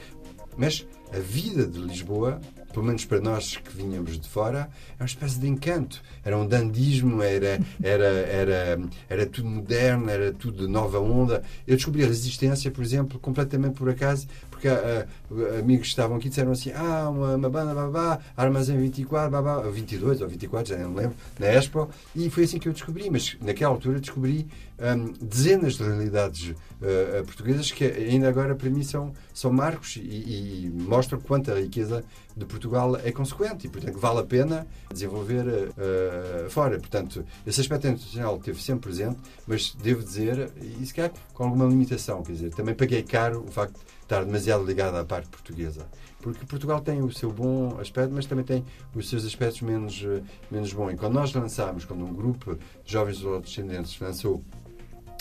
Mas 0.57 0.85
a 1.13 1.19
vida 1.19 1.65
de 1.65 1.79
Lisboa, 1.79 2.41
pelo 2.73 2.85
menos 2.85 3.05
para 3.05 3.21
nós 3.21 3.55
que 3.55 3.75
vinhamos 3.75 4.19
de 4.19 4.27
fora, 4.27 4.69
é 4.99 5.01
uma 5.01 5.05
espécie 5.05 5.39
de 5.39 5.47
encanto. 5.47 6.01
Era 6.23 6.37
um 6.37 6.45
dandismo, 6.45 7.21
era, 7.21 7.59
era, 7.81 8.05
era, 8.05 8.79
era 9.07 9.25
tudo 9.25 9.47
moderno, 9.47 10.09
era 10.09 10.33
tudo 10.33 10.65
de 10.65 10.71
nova 10.71 10.99
onda. 10.99 11.43
Eu 11.65 11.77
descobri 11.77 12.03
a 12.03 12.07
resistência, 12.07 12.69
por 12.69 12.83
exemplo, 12.83 13.17
completamente 13.19 13.75
por 13.75 13.89
acaso, 13.89 14.27
porque 14.59 14.67
uh, 14.67 15.59
amigos 15.59 15.87
que 15.87 15.89
estavam 15.93 16.17
aqui 16.17 16.27
disseram 16.27 16.51
assim: 16.51 16.71
ah, 16.73 17.09
uma, 17.09 17.35
uma 17.35 17.49
banda, 17.49 17.73
babá, 17.73 18.19
Armazém 18.35 18.77
24, 18.77 19.31
babá, 19.31 19.61
22 19.61 20.21
ou 20.21 20.27
24, 20.27 20.69
já 20.75 20.77
não 20.77 20.89
me 20.89 20.97
lembro, 20.97 21.15
na 21.39 21.47
Expo, 21.47 21.89
e 22.13 22.29
foi 22.29 22.43
assim 22.43 22.59
que 22.59 22.67
eu 22.67 22.73
descobri. 22.73 23.09
Mas 23.09 23.37
naquela 23.41 23.71
altura 23.73 23.99
descobri 23.99 24.47
um, 24.79 25.11
dezenas 25.21 25.73
de 25.73 25.83
realidades 25.83 26.49
uh, 26.49 27.25
portuguesas 27.25 27.71
que 27.71 27.83
ainda 27.83 28.29
agora 28.29 28.55
para 28.55 28.69
mim 28.69 28.83
são, 28.83 29.13
são 29.33 29.51
marcos 29.51 29.97
e, 29.97 29.99
e 29.99 30.69
mostra 30.69 31.17
quanto 31.17 31.51
a 31.51 31.59
riqueza 31.59 32.03
de 32.35 32.45
Portugal 32.45 32.95
é 32.97 33.11
consequente 33.11 33.67
e, 33.67 33.69
portanto, 33.69 33.97
vale 33.99 34.19
a 34.19 34.23
pena 34.23 34.67
desenvolver 34.91 35.45
uh, 35.45 36.49
fora. 36.49 36.79
Portanto, 36.79 37.25
esse 37.45 37.59
aspecto 37.59 37.87
internacional 37.87 38.37
esteve 38.37 38.61
sempre 38.61 38.83
presente, 38.83 39.19
mas 39.45 39.75
devo 39.75 40.03
dizer, 40.03 40.51
e 40.79 40.85
se 40.85 40.93
calhar 40.93 41.11
com 41.33 41.43
alguma 41.43 41.65
limitação, 41.65 42.23
quer 42.23 42.33
dizer, 42.33 42.49
também 42.51 42.73
paguei 42.73 43.03
caro 43.03 43.43
o 43.45 43.51
facto 43.51 43.77
de 43.77 43.85
estar 44.01 44.23
demasiado 44.23 44.63
ligado 44.63 44.95
à 44.95 45.03
parte 45.03 45.27
portuguesa. 45.29 45.85
Porque 46.21 46.45
Portugal 46.45 46.81
tem 46.81 47.01
o 47.01 47.11
seu 47.11 47.31
bom 47.31 47.77
aspecto, 47.79 48.13
mas 48.13 48.25
também 48.25 48.43
tem 48.43 48.65
os 48.93 49.09
seus 49.09 49.25
aspectos 49.25 49.61
menos, 49.61 50.05
menos 50.51 50.73
bons. 50.73 50.91
E 50.91 50.97
quando 50.97 51.13
nós 51.13 51.33
lançámos, 51.33 51.85
quando 51.85 52.03
um 52.03 52.13
grupo 52.13 52.55
de 52.83 52.91
jovens 52.91 53.21
descendentes 53.41 53.97
lançou 53.99 54.43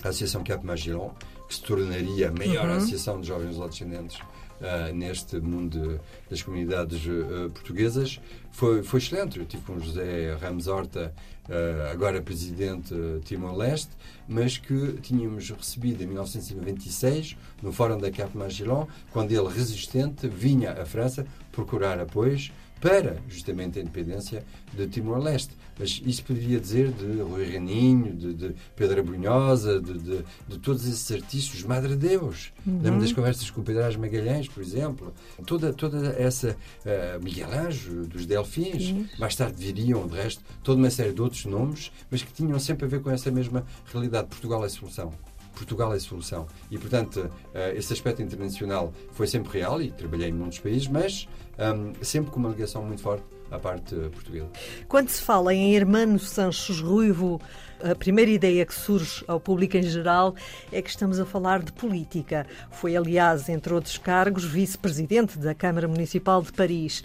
a 0.02 0.08
Associação 0.08 0.44
Cap 0.44 0.64
Magellan, 0.64 1.10
que 1.48 1.54
se 1.54 1.62
tornaria 1.62 2.28
a 2.28 2.32
maior 2.32 2.68
uhum. 2.68 2.76
associação 2.76 3.20
de 3.20 3.28
jovens 3.28 3.56
descendentes 3.56 4.18
uh, 4.18 4.94
neste 4.94 5.38
mundo 5.40 6.00
das 6.30 6.42
comunidades 6.42 7.04
uh, 7.06 7.50
portuguesas 7.50 8.20
foi, 8.50 8.82
foi 8.82 8.98
excelente. 8.98 9.38
Eu 9.38 9.46
tive 9.46 9.62
com 9.64 9.78
José 9.78 10.36
Ramos 10.40 10.66
Horta, 10.66 11.14
uh, 11.48 11.90
agora 11.92 12.20
presidente 12.20 12.94
de 12.94 13.20
Timor-Leste, 13.20 13.90
mas 14.26 14.58
que 14.58 14.94
tínhamos 15.00 15.50
recebido 15.50 16.02
em 16.02 16.06
1996, 16.06 17.36
no 17.62 17.72
Fórum 17.72 17.98
da 17.98 18.10
Cap 18.10 18.36
Magellan, 18.36 18.86
quando 19.12 19.32
ele, 19.32 19.48
resistente, 19.48 20.28
vinha 20.28 20.72
à 20.72 20.84
França 20.84 21.26
procurar 21.52 21.98
apoios 22.00 22.52
para 22.80 23.16
justamente 23.28 23.78
a 23.78 23.82
independência 23.82 24.44
de 24.72 24.86
Timor-Leste. 24.86 25.54
Mas 25.78 26.02
isso 26.04 26.25
poderia 26.25 26.58
dizer 26.58 26.90
de 26.92 27.20
Rui 27.20 27.44
Reninho, 27.44 28.14
de, 28.14 28.35
de 28.35 28.54
Pedro 28.75 29.00
Abrunhosa, 29.00 29.80
de, 29.80 29.99
de, 29.99 30.25
de, 30.49 30.58
todos 30.58 30.87
esses 30.87 31.11
artistas, 31.12 31.62
Madre 31.62 31.94
Deus. 31.94 32.52
Uhum. 32.66 32.80
Lembro 32.82 33.00
das 33.00 33.12
conversas 33.12 33.50
com 33.50 33.61
o 33.61 33.64
Pedro 33.64 34.00
Magalhães, 34.00 34.49
por 34.49 34.62
exemplo. 34.62 35.12
Toda, 35.47 35.73
toda 35.73 36.08
essa 36.18 36.56
uh, 36.85 37.23
Miguel 37.23 37.50
Anjo, 37.52 38.06
dos 38.06 38.26
Delfins. 38.26 38.87
Sim. 38.87 39.08
Mais 39.18 39.37
tarde 39.37 39.56
viriam, 39.56 40.06
de 40.06 40.16
resto, 40.16 40.42
toda 40.62 40.78
uma 40.78 40.90
série 40.90 41.12
de 41.12 41.23
outros 41.23 41.44
nomes, 41.44 41.92
mas 42.11 42.23
que 42.23 42.32
tinham 42.32 42.58
sempre 42.58 42.87
a 42.87 42.88
ver 42.88 43.00
com 43.00 43.11
essa 43.11 43.30
mesma 43.30 43.64
realidade. 43.92 44.28
Portugal 44.28 44.64
é 44.64 44.68
solução. 44.68 45.12
Portugal 45.58 45.92
é 45.92 45.98
solução. 45.98 46.46
E, 46.70 46.78
portanto, 46.78 47.30
eh, 47.52 47.74
esse 47.76 47.92
aspecto 47.92 48.22
internacional 48.22 48.92
foi 49.12 49.26
sempre 49.26 49.58
real 49.58 49.82
e 49.82 49.90
trabalhei 49.90 50.28
em 50.28 50.32
muitos 50.32 50.58
países, 50.60 50.86
mas 50.88 51.28
um, 51.58 51.92
sempre 52.02 52.30
com 52.30 52.38
uma 52.38 52.50
ligação 52.50 52.82
muito 52.84 53.02
forte 53.02 53.24
à 53.50 53.58
parte 53.58 53.94
portuguesa. 53.94 54.48
Quando 54.86 55.08
se 55.08 55.22
fala 55.22 55.52
em 55.54 55.74
Hermano 55.74 56.18
Sanches 56.18 56.80
Ruivo, 56.80 57.40
a 57.82 57.94
primeira 57.94 58.30
ideia 58.30 58.64
que 58.64 58.74
surge 58.74 59.24
ao 59.26 59.40
público 59.40 59.76
em 59.76 59.82
geral 59.82 60.34
é 60.70 60.82
que 60.82 60.90
estamos 60.90 61.18
a 61.18 61.24
falar 61.24 61.62
de 61.62 61.72
política. 61.72 62.46
Foi, 62.70 62.96
aliás, 62.96 63.48
entre 63.48 63.72
outros 63.72 63.98
cargos, 63.98 64.44
vice-presidente 64.44 65.38
da 65.38 65.54
Câmara 65.54 65.88
Municipal 65.88 66.42
de 66.42 66.52
Paris. 66.52 67.02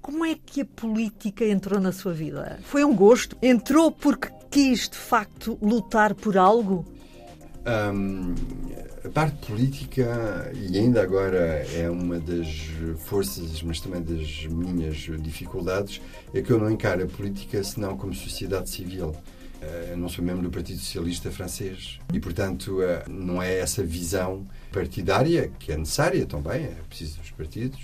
Como 0.00 0.24
é 0.24 0.34
que 0.34 0.62
a 0.62 0.64
política 0.64 1.44
entrou 1.44 1.80
na 1.80 1.92
sua 1.92 2.12
vida? 2.12 2.58
Foi 2.62 2.84
um 2.84 2.94
gosto? 2.94 3.36
Entrou 3.42 3.90
porque 3.90 4.28
quis, 4.50 4.88
de 4.88 4.96
facto, 4.96 5.58
lutar 5.60 6.14
por 6.14 6.38
algo? 6.38 6.84
Um, 7.66 8.34
a 9.04 9.08
parte 9.08 9.46
política, 9.46 10.50
e 10.54 10.78
ainda 10.78 11.02
agora 11.02 11.66
é 11.74 11.90
uma 11.90 12.18
das 12.18 12.48
forças, 12.98 13.62
mas 13.62 13.80
também 13.80 14.02
das 14.02 14.46
minhas 14.46 14.96
dificuldades, 15.20 16.00
é 16.34 16.42
que 16.42 16.50
eu 16.50 16.58
não 16.58 16.70
encaro 16.70 17.04
a 17.04 17.06
política 17.06 17.62
senão 17.62 17.96
como 17.96 18.14
sociedade 18.14 18.68
civil. 18.70 19.14
Eu 19.90 19.96
não 19.98 20.08
sou 20.08 20.24
membro 20.24 20.42
do 20.42 20.50
Partido 20.50 20.78
Socialista 20.78 21.30
francês 21.30 22.00
e, 22.14 22.18
portanto, 22.18 22.82
eh, 22.82 23.04
não 23.08 23.42
é 23.42 23.58
essa 23.58 23.84
visão 23.84 24.46
partidária 24.72 25.50
que 25.58 25.70
é 25.70 25.76
necessária 25.76 26.24
também, 26.24 26.64
é 26.64 26.76
preciso 26.88 27.18
dos 27.18 27.30
partidos. 27.30 27.80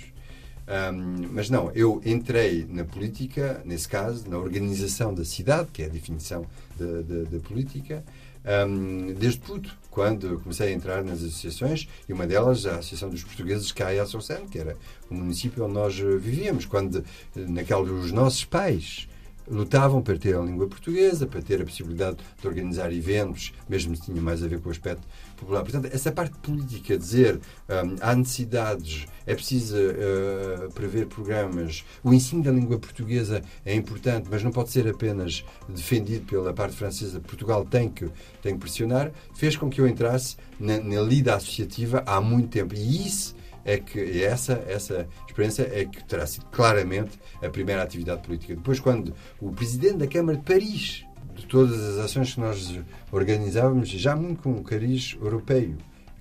Um, 0.66 1.28
mas 1.32 1.48
não, 1.48 1.70
eu 1.72 2.00
entrei 2.04 2.66
na 2.68 2.84
política, 2.84 3.62
nesse 3.64 3.88
caso, 3.88 4.28
na 4.28 4.38
organização 4.38 5.14
da 5.14 5.24
cidade, 5.24 5.68
que 5.72 5.82
é 5.82 5.86
a 5.86 5.88
definição 5.88 6.44
da 6.76 7.38
política, 7.40 8.02
um, 8.46 9.12
desde 9.14 9.40
puto, 9.40 9.76
quando 9.90 10.40
comecei 10.40 10.68
a 10.68 10.72
entrar 10.72 11.02
nas 11.02 11.22
associações, 11.22 11.88
e 12.08 12.12
uma 12.12 12.26
delas, 12.26 12.66
a 12.66 12.76
Associação 12.76 13.10
dos 13.10 13.24
Portugueses 13.24 13.72
Caia 13.72 14.02
Assunção, 14.02 14.46
que 14.46 14.58
era 14.58 14.76
o 15.10 15.14
município 15.14 15.64
onde 15.64 15.74
nós 15.74 15.98
vivíamos, 15.98 16.66
quando, 16.66 17.04
naquela, 17.34 17.82
os 17.82 18.12
nossos 18.12 18.44
pais 18.44 19.08
lutavam 19.48 20.02
para 20.02 20.18
ter 20.18 20.36
a 20.36 20.40
língua 20.40 20.66
portuguesa, 20.66 21.26
para 21.26 21.42
ter 21.42 21.60
a 21.60 21.64
possibilidade 21.64 22.16
de 22.40 22.46
organizar 22.46 22.92
eventos, 22.92 23.52
mesmo 23.68 23.94
se 23.96 24.02
tinha 24.02 24.20
mais 24.20 24.42
a 24.42 24.48
ver 24.48 24.60
com 24.60 24.68
o 24.68 24.72
aspecto 24.72 25.06
popular. 25.36 25.62
Portanto, 25.62 25.88
essa 25.92 26.10
parte 26.10 26.36
política, 26.38 26.96
dizer 26.96 27.40
um, 27.68 27.96
há 28.00 28.14
necessidades, 28.14 29.06
é 29.26 29.34
preciso 29.34 29.76
uh, 29.76 30.72
prever 30.72 31.06
programas, 31.06 31.84
o 32.02 32.12
ensino 32.12 32.42
da 32.42 32.50
língua 32.50 32.78
portuguesa 32.78 33.42
é 33.64 33.74
importante, 33.74 34.28
mas 34.30 34.42
não 34.42 34.50
pode 34.50 34.70
ser 34.70 34.88
apenas 34.88 35.44
defendido 35.68 36.26
pela 36.26 36.52
parte 36.52 36.76
francesa. 36.76 37.20
Portugal 37.20 37.64
tem 37.64 37.88
que, 37.88 38.08
tem 38.42 38.54
que 38.54 38.60
pressionar, 38.60 39.12
fez 39.34 39.56
com 39.56 39.68
que 39.68 39.80
eu 39.80 39.86
entrasse 39.86 40.36
na, 40.58 40.78
na 40.78 41.00
lida 41.00 41.34
associativa 41.34 42.02
há 42.06 42.20
muito 42.20 42.48
tempo. 42.48 42.74
E 42.74 43.06
isso 43.06 43.34
é 43.66 43.78
que 43.78 44.22
essa, 44.22 44.64
essa 44.68 45.08
experiência 45.26 45.68
é 45.70 45.84
que 45.84 46.02
terá 46.04 46.24
sido 46.24 46.46
claramente 46.46 47.18
a 47.42 47.48
primeira 47.50 47.82
atividade 47.82 48.22
política. 48.22 48.54
Depois, 48.54 48.78
quando 48.78 49.12
o 49.40 49.50
presidente 49.50 49.96
da 49.96 50.06
Câmara 50.06 50.38
de 50.38 50.44
Paris, 50.44 51.04
de 51.34 51.44
todas 51.46 51.78
as 51.78 52.04
ações 52.04 52.32
que 52.32 52.40
nós 52.40 52.78
organizávamos, 53.10 53.88
já 53.88 54.14
muito 54.14 54.40
com 54.40 54.52
o 54.52 54.62
cariz 54.62 55.16
europeu, 55.20 55.74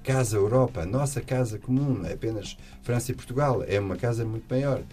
Casa 0.03 0.37
Europa, 0.37 0.85
nossa 0.85 1.21
casa 1.21 1.57
comum, 1.57 2.05
é 2.05 2.13
apenas 2.13 2.57
França 2.81 3.11
e 3.11 3.15
Portugal, 3.15 3.63
é 3.67 3.79
uma 3.79 3.95
casa 3.95 4.25
muito 4.25 4.45
maior. 4.49 4.83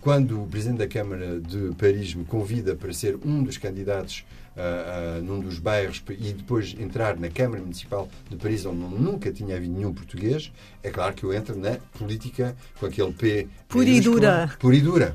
Quando 0.00 0.42
o 0.42 0.46
Presidente 0.46 0.78
da 0.78 0.88
Câmara 0.88 1.40
de 1.40 1.74
Paris 1.74 2.14
me 2.14 2.24
convida 2.24 2.74
para 2.74 2.92
ser 2.92 3.18
um 3.24 3.42
dos 3.42 3.58
candidatos 3.58 4.24
uh, 4.58 5.22
num 5.22 5.40
dos 5.40 5.58
bairros 5.58 6.02
e 6.10 6.32
depois 6.32 6.74
entrar 6.78 7.16
na 7.16 7.28
Câmara 7.30 7.62
Municipal 7.62 8.08
de 8.28 8.36
Paris, 8.36 8.66
onde 8.66 8.78
nunca 8.78 9.32
tinha 9.32 9.56
havido 9.56 9.72
nenhum 9.72 9.94
português, 9.94 10.52
é 10.82 10.90
claro 10.90 11.14
que 11.14 11.24
eu 11.24 11.32
entro 11.32 11.56
na 11.56 11.76
política 11.98 12.56
com 12.78 12.86
aquele 12.86 13.12
P. 13.12 13.48
Pura 13.68 13.88
e 13.88 14.00
dura. 14.00 14.50
Pura 14.58 14.76
e 14.76 14.80
dura. 14.80 15.14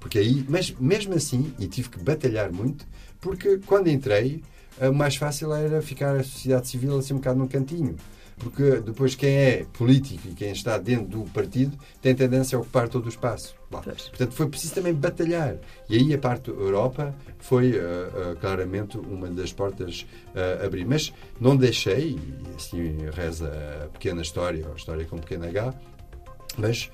Porque 0.00 0.18
aí, 0.18 0.44
mas 0.48 0.74
mesmo 0.78 1.14
assim, 1.14 1.52
e 1.58 1.66
tive 1.66 1.88
que 1.88 2.02
batalhar 2.02 2.52
muito, 2.52 2.86
porque 3.20 3.58
quando 3.66 3.88
entrei, 3.88 4.42
o 4.80 4.92
mais 4.92 5.16
fácil 5.16 5.52
era 5.54 5.80
ficar 5.82 6.16
a 6.16 6.22
sociedade 6.22 6.68
civil 6.68 6.98
assim 6.98 7.14
um 7.14 7.18
bocado 7.18 7.38
num 7.38 7.46
cantinho 7.46 7.96
porque 8.40 8.80
depois 8.80 9.14
quem 9.14 9.36
é 9.36 9.66
político 9.72 10.28
e 10.28 10.34
quem 10.34 10.50
está 10.50 10.78
dentro 10.78 11.06
do 11.06 11.30
partido 11.30 11.78
tem 12.02 12.14
tendência 12.14 12.56
a 12.56 12.60
ocupar 12.60 12.88
todo 12.88 13.06
o 13.06 13.08
espaço. 13.08 13.54
Bom, 13.70 13.80
portanto, 13.80 14.32
foi 14.32 14.48
preciso 14.48 14.74
também 14.74 14.92
batalhar. 14.92 15.56
E 15.88 15.96
aí 15.96 16.12
a 16.12 16.18
parte 16.18 16.50
da 16.50 16.56
Europa 16.56 17.14
foi 17.38 17.72
uh, 17.72 18.32
uh, 18.32 18.36
claramente 18.40 18.98
uma 18.98 19.28
das 19.28 19.52
portas 19.52 20.06
uh, 20.34 20.62
a 20.62 20.66
abrir. 20.66 20.84
Mas 20.84 21.12
não 21.40 21.56
deixei, 21.56 22.18
e 22.18 22.56
assim 22.56 22.96
reza 23.14 23.52
a 23.84 23.88
pequena 23.88 24.22
história, 24.22 24.66
ou 24.66 24.72
a 24.72 24.76
história 24.76 25.04
com 25.04 25.18
pequena 25.18 25.46
H, 25.46 25.74
mas 26.58 26.90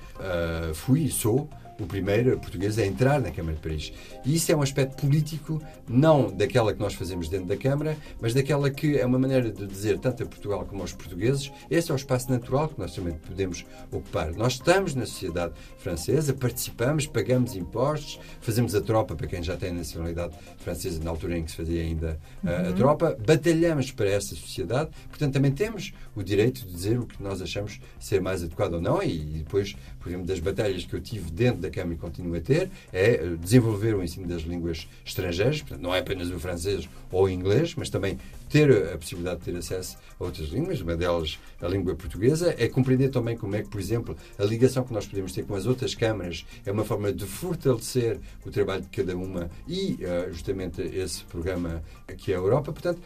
fui 0.75 1.05
e 1.05 1.09
sou 1.09 1.49
o 1.79 1.85
primeiro 1.85 2.37
português 2.39 2.77
a 2.77 2.85
entrar 2.85 3.21
na 3.21 3.31
Câmara 3.31 3.55
de 3.55 3.61
Paris. 3.61 3.93
E 4.25 4.35
isso 4.35 4.51
é 4.51 4.55
um 4.55 4.61
aspecto 4.61 5.01
político, 5.01 5.61
não 5.87 6.31
daquela 6.31 6.73
que 6.73 6.79
nós 6.79 6.93
fazemos 6.93 7.29
dentro 7.29 7.47
da 7.47 7.57
Câmara, 7.57 7.97
mas 8.19 8.33
daquela 8.33 8.69
que 8.69 8.97
é 8.97 9.05
uma 9.05 9.19
maneira 9.19 9.51
de 9.51 9.65
dizer, 9.65 9.99
tanto 9.99 10.23
a 10.23 10.25
Portugal 10.25 10.65
como 10.65 10.81
aos 10.81 10.93
portugueses, 10.93 11.51
esse 11.69 11.91
é 11.91 11.93
o 11.93 11.97
espaço 11.97 12.29
natural 12.31 12.69
que 12.69 12.79
nós 12.79 12.93
também 12.93 13.13
podemos 13.13 13.65
ocupar. 13.91 14.33
Nós 14.33 14.53
estamos 14.53 14.95
na 14.95 15.05
sociedade 15.05 15.53
francesa, 15.77 16.33
participamos, 16.33 17.05
pagamos 17.05 17.55
impostos, 17.55 18.19
fazemos 18.41 18.75
a 18.75 18.81
tropa 18.81 19.15
para 19.15 19.27
quem 19.27 19.43
já 19.43 19.55
tem 19.55 19.69
a 19.69 19.73
nacionalidade 19.73 20.35
francesa, 20.57 21.03
na 21.03 21.09
altura 21.09 21.37
em 21.37 21.43
que 21.43 21.51
se 21.51 21.57
fazia 21.57 21.81
ainda 21.81 22.19
a, 22.45 22.49
a 22.49 22.69
uhum. 22.69 22.75
tropa, 22.75 23.17
batalhamos 23.25 23.91
para 23.91 24.09
essa 24.09 24.35
sociedade, 24.35 24.89
portanto 25.09 25.33
também 25.33 25.51
temos 25.51 25.93
o 26.17 26.23
direito 26.23 26.65
de 26.65 26.73
dizer 26.73 26.99
o 26.99 27.05
que 27.05 27.21
nós 27.21 27.41
achamos 27.41 27.79
ser 27.99 28.19
mais 28.19 28.43
adequado 28.43 28.73
ou 28.73 28.81
não, 28.81 29.01
e 29.03 29.17
depois, 29.17 29.75
por 29.99 30.09
exemplo, 30.09 30.25
das 30.25 30.39
batalhas 30.39 30.83
que 30.85 30.93
eu 30.93 30.99
tive 30.99 31.29
dentro 31.31 31.61
da 31.61 31.69
Câmara 31.69 31.97
continua 31.97 32.37
a 32.37 32.41
ter 32.41 32.69
é 32.91 33.11
eh, 33.11 33.35
desenvolver 33.39 33.95
o 33.95 34.03
ensino 34.03 34.27
das 34.27 34.41
línguas 34.41 34.87
estrangeiras, 35.05 35.61
portanto, 35.61 35.81
não 35.81 35.93
é 35.93 35.99
apenas 35.99 36.29
o 36.31 36.39
francês 36.39 36.89
ou 37.11 37.25
o 37.25 37.29
inglês, 37.29 37.75
mas 37.75 37.89
também 37.89 38.17
ter 38.49 38.71
a 38.93 38.97
possibilidade 38.97 39.39
de 39.39 39.45
ter 39.45 39.57
acesso 39.57 39.97
a 40.19 40.23
outras 40.23 40.47
línguas, 40.49 40.81
uma 40.81 40.95
delas 40.95 41.37
a 41.61 41.67
língua 41.67 41.95
portuguesa, 41.95 42.55
é 42.57 42.67
compreender 42.67 43.09
também 43.09 43.35
como 43.35 43.55
é 43.55 43.61
que, 43.61 43.69
por 43.69 43.79
exemplo, 43.79 44.15
a 44.37 44.43
ligação 44.43 44.83
que 44.83 44.93
nós 44.93 45.05
podemos 45.05 45.31
ter 45.31 45.45
com 45.45 45.55
as 45.55 45.65
outras 45.65 45.93
câmaras 45.93 46.45
é 46.65 46.71
uma 46.71 46.85
forma 46.85 47.11
de 47.11 47.25
fortalecer 47.25 48.19
o 48.45 48.51
trabalho 48.51 48.81
de 48.81 48.89
cada 48.89 49.17
uma 49.17 49.49
e 49.67 49.99
uh, 50.01 50.31
justamente 50.31 50.81
esse 50.81 51.23
programa 51.25 51.83
que 52.17 52.31
é 52.31 52.35
a 52.35 52.39
Europa. 52.39 52.71
Portanto, 52.71 53.01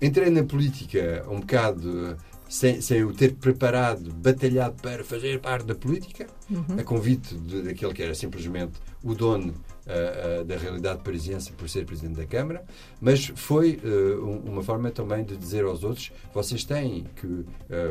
entrei 0.00 0.30
na 0.30 0.42
política 0.42 1.24
um 1.28 1.40
bocado 1.40 2.16
sem, 2.54 2.80
sem 2.80 3.02
o 3.02 3.12
ter 3.12 3.34
preparado, 3.34 4.12
batalhado 4.12 4.80
para 4.80 5.02
fazer 5.02 5.40
parte 5.40 5.66
da 5.66 5.74
política, 5.74 6.28
uhum. 6.48 6.78
a 6.78 6.84
convite 6.84 7.34
de, 7.34 7.62
daquele 7.62 7.92
que 7.92 8.00
era 8.00 8.14
simplesmente 8.14 8.74
o 9.02 9.12
dono 9.12 9.48
uh, 9.50 10.42
uh, 10.42 10.44
da 10.44 10.56
realidade 10.56 11.02
parisiense 11.02 11.50
por 11.50 11.68
ser 11.68 11.84
Presidente 11.84 12.14
da 12.14 12.24
Câmara, 12.24 12.64
mas 13.00 13.26
foi 13.34 13.80
uh, 13.82 14.48
uma 14.48 14.62
forma 14.62 14.88
também 14.92 15.24
de 15.24 15.36
dizer 15.36 15.64
aos 15.64 15.82
outros: 15.82 16.12
vocês 16.32 16.62
têm 16.62 17.08
que 17.16 17.44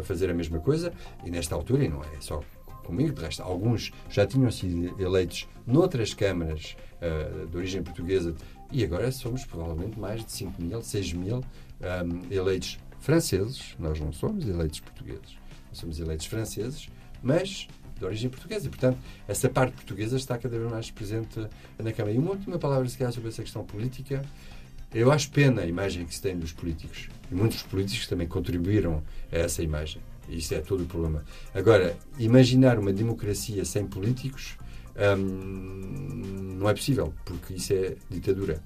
fazer 0.03 0.29
a 0.29 0.33
mesma 0.33 0.59
coisa, 0.59 0.93
e 1.25 1.29
nesta 1.29 1.53
altura, 1.55 1.83
e 1.83 1.89
não 1.89 2.01
é 2.01 2.21
só 2.21 2.41
comigo, 2.85 3.13
de 3.13 3.21
resto, 3.21 3.43
alguns 3.43 3.91
já 4.09 4.25
tinham 4.25 4.49
sido 4.49 4.97
eleitos 5.01 5.45
noutras 5.67 6.13
câmaras 6.13 6.77
de 7.49 7.57
origem 7.57 7.83
portuguesa 7.83 8.33
e 8.71 8.83
agora 8.83 9.11
somos 9.11 9.45
provavelmente 9.45 9.99
mais 9.99 10.25
de 10.25 10.31
5 10.31 10.61
mil, 10.61 10.81
6 10.81 11.13
mil 11.13 11.43
um, 11.83 12.33
eleitos 12.33 12.79
franceses. 13.03 13.75
Nós 13.77 13.99
não 13.99 14.11
somos 14.11 14.47
eleitos 14.47 14.79
portugueses, 14.79 15.37
nós 15.69 15.77
somos 15.77 15.99
eleitos 15.99 16.25
franceses, 16.25 16.89
mas 17.21 17.67
de 17.97 18.05
origem 18.05 18.29
portuguesa. 18.29 18.67
E, 18.67 18.69
portanto, 18.69 18.97
essa 19.27 19.49
parte 19.49 19.73
portuguesa 19.73 20.15
está 20.15 20.37
cada 20.37 20.57
vez 20.57 20.71
mais 20.71 20.89
presente 20.89 21.39
na 21.77 21.91
Câmara. 21.91 22.15
E 22.15 22.17
uma 22.17 22.31
última 22.31 22.57
palavra, 22.57 22.87
se 22.87 22.97
calhar, 22.97 23.13
sobre 23.13 23.29
essa 23.29 23.43
questão 23.43 23.63
política. 23.63 24.23
Eu 24.93 25.11
acho 25.11 25.31
pena 25.31 25.61
a 25.61 25.65
imagem 25.65 26.05
que 26.05 26.13
se 26.13 26.21
tem 26.21 26.37
dos 26.37 26.51
políticos. 26.51 27.09
E 27.31 27.35
muitos 27.35 27.63
políticos 27.63 28.07
também 28.07 28.27
contribuíram 28.27 29.03
a 29.31 29.37
essa 29.37 29.63
imagem. 29.63 30.01
Isso 30.29 30.53
é 30.53 30.61
todo 30.61 30.83
o 30.83 30.85
problema. 30.85 31.25
Agora, 31.53 31.97
imaginar 32.17 32.77
uma 32.77 32.93
democracia 32.93 33.65
sem 33.65 33.87
políticos 33.87 34.55
hum, 35.17 36.57
não 36.59 36.69
é 36.69 36.73
possível, 36.73 37.13
porque 37.25 37.55
isso 37.55 37.73
é 37.73 37.95
ditadura. 38.09 38.61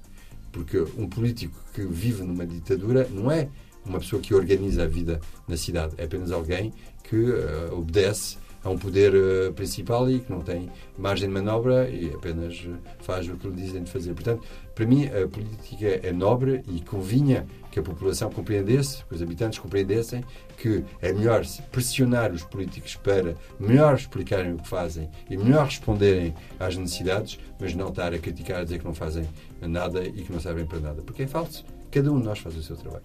Porque 0.52 0.78
um 0.96 1.08
político 1.08 1.58
que 1.74 1.82
vive 1.86 2.22
numa 2.22 2.46
ditadura 2.46 3.08
não 3.10 3.30
é 3.30 3.48
uma 3.84 3.98
pessoa 3.98 4.20
que 4.20 4.34
organiza 4.34 4.84
a 4.84 4.86
vida 4.86 5.20
na 5.46 5.56
cidade, 5.56 5.94
é 5.98 6.04
apenas 6.04 6.30
alguém 6.30 6.72
que 7.02 7.16
uh, 7.16 7.78
obedece 7.78 8.36
a 8.62 8.70
um 8.70 8.76
poder 8.76 9.14
uh, 9.14 9.52
principal 9.54 10.10
e 10.10 10.20
que 10.20 10.30
não 10.30 10.40
tem 10.40 10.70
margem 10.96 11.28
de 11.28 11.34
manobra 11.34 11.88
e 11.88 12.12
apenas 12.12 12.54
uh, 12.64 12.76
faz 13.00 13.28
o 13.28 13.36
que 13.36 13.48
lhe 13.48 13.54
dizem 13.54 13.82
de 13.82 13.90
fazer. 13.90 14.12
Portanto, 14.14 14.42
para 14.74 14.86
mim, 14.86 15.06
a 15.06 15.26
política 15.26 16.00
é 16.02 16.12
nobre 16.12 16.62
e 16.68 16.80
convinha 16.80 17.46
que 17.70 17.78
a 17.78 17.82
população 17.82 18.30
compreendesse, 18.30 19.04
que 19.04 19.14
os 19.14 19.22
habitantes 19.22 19.58
compreendessem 19.58 20.24
que 20.56 20.84
é 21.00 21.12
melhor 21.12 21.44
pressionar 21.70 22.32
os 22.32 22.42
políticos 22.42 22.96
para 22.96 23.34
melhor 23.58 23.94
explicarem 23.94 24.54
o 24.54 24.58
que 24.58 24.68
fazem 24.68 25.08
e 25.30 25.36
melhor 25.36 25.66
responderem 25.66 26.34
às 26.58 26.76
necessidades, 26.76 27.38
mas 27.58 27.74
não 27.74 27.88
estar 27.88 28.12
a 28.12 28.18
criticar, 28.18 28.60
a 28.60 28.64
dizer 28.64 28.78
que 28.78 28.84
não 28.84 28.94
fazem 28.94 29.28
nada 29.60 30.04
e 30.04 30.22
que 30.22 30.32
não 30.32 30.40
servem 30.40 30.66
para 30.66 30.80
nada, 30.80 31.02
porque 31.02 31.22
é 31.22 31.26
falso. 31.26 31.64
Cada 31.90 32.12
um 32.12 32.20
de 32.20 32.26
nós 32.26 32.38
faz 32.38 32.56
o 32.56 32.62
seu 32.62 32.76
trabalho. 32.76 33.04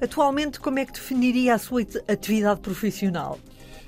Atualmente, 0.00 0.58
como 0.58 0.78
é 0.78 0.84
que 0.84 0.92
definiria 0.92 1.54
a 1.54 1.58
sua 1.58 1.82
atividade 2.08 2.60
profissional? 2.60 3.38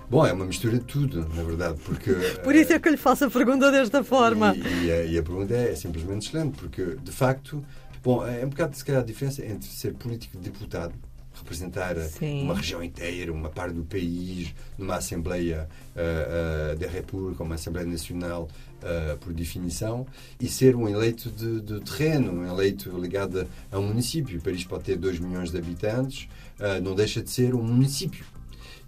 Bom, 0.09 0.25
é 0.25 0.33
uma 0.33 0.45
mistura 0.45 0.79
de 0.79 0.85
tudo, 0.85 1.29
na 1.35 1.43
verdade, 1.43 1.81
porque... 1.85 2.13
Por 2.45 2.55
isso 2.55 2.73
é 2.73 2.79
que 2.79 2.87
eu 2.87 2.93
lhe 2.93 2.99
faço 2.99 3.25
a 3.25 3.31
pergunta 3.31 3.73
desta 3.73 4.05
forma. 4.05 4.55
E, 4.55 4.85
e, 4.87 4.93
a, 4.93 5.05
e 5.05 5.19
a, 5.19 5.23
pergunta 5.23 5.53
é, 5.53 5.73
é, 5.73 5.75
simplesmente 5.75 6.29
excelente, 6.29 6.57
porque, 6.59 6.97
de 7.03 7.11
facto, 7.11 7.65
bom, 8.05 8.25
é 8.25 8.45
um 8.47 8.49
bocado, 8.49 8.77
se 8.77 8.85
calhar, 8.85 9.03
a 9.03 9.05
diferença 9.05 9.45
entre 9.45 9.69
ser 9.69 9.95
político 9.95 10.39
deputado, 10.39 10.95
representar 11.35 11.97
Sim. 11.97 12.43
uma 12.43 12.55
região 12.55 12.83
inteira, 12.83 13.33
uma 13.33 13.51
parte 13.51 13.75
do 13.75 13.85
país, 13.85 14.55
numa 14.79 14.97
Assembleia 14.97 15.69
uh, 15.95 16.75
uh, 16.75 16.79
da 16.79 16.87
República, 16.87 17.43
uma 17.43 17.57
Assembleia 17.57 17.87
Nacional, 17.87 18.49
uh, 18.87 19.19
por 19.19 19.33
definição, 19.33 20.07
e 20.41 20.47
ser 20.47 20.77
um 20.77 20.89
eleito 20.89 21.31
de, 21.31 21.61
de, 21.61 21.81
terreno, 21.81 22.33
um 22.33 22.47
eleito 22.47 22.97
ligado 22.99 23.47
a 23.71 23.79
um 23.79 23.89
município. 23.89 24.41
Paris 24.41 24.65
pode 24.65 24.85
ter 24.85 24.97
2 24.97 25.19
milhões 25.19 25.51
de 25.51 25.59
habitantes, 25.59 26.29
uh, 26.61 26.81
não 26.83 26.95
deixa 26.95 27.21
de 27.23 27.31
ser 27.31 27.55
um 27.55 27.63
município. 27.63 28.25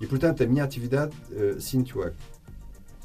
E, 0.00 0.06
portanto, 0.06 0.42
a 0.42 0.46
minha 0.46 0.62
atividade, 0.62 1.12
uh, 1.32 1.60
sinto-a. 1.60 2.12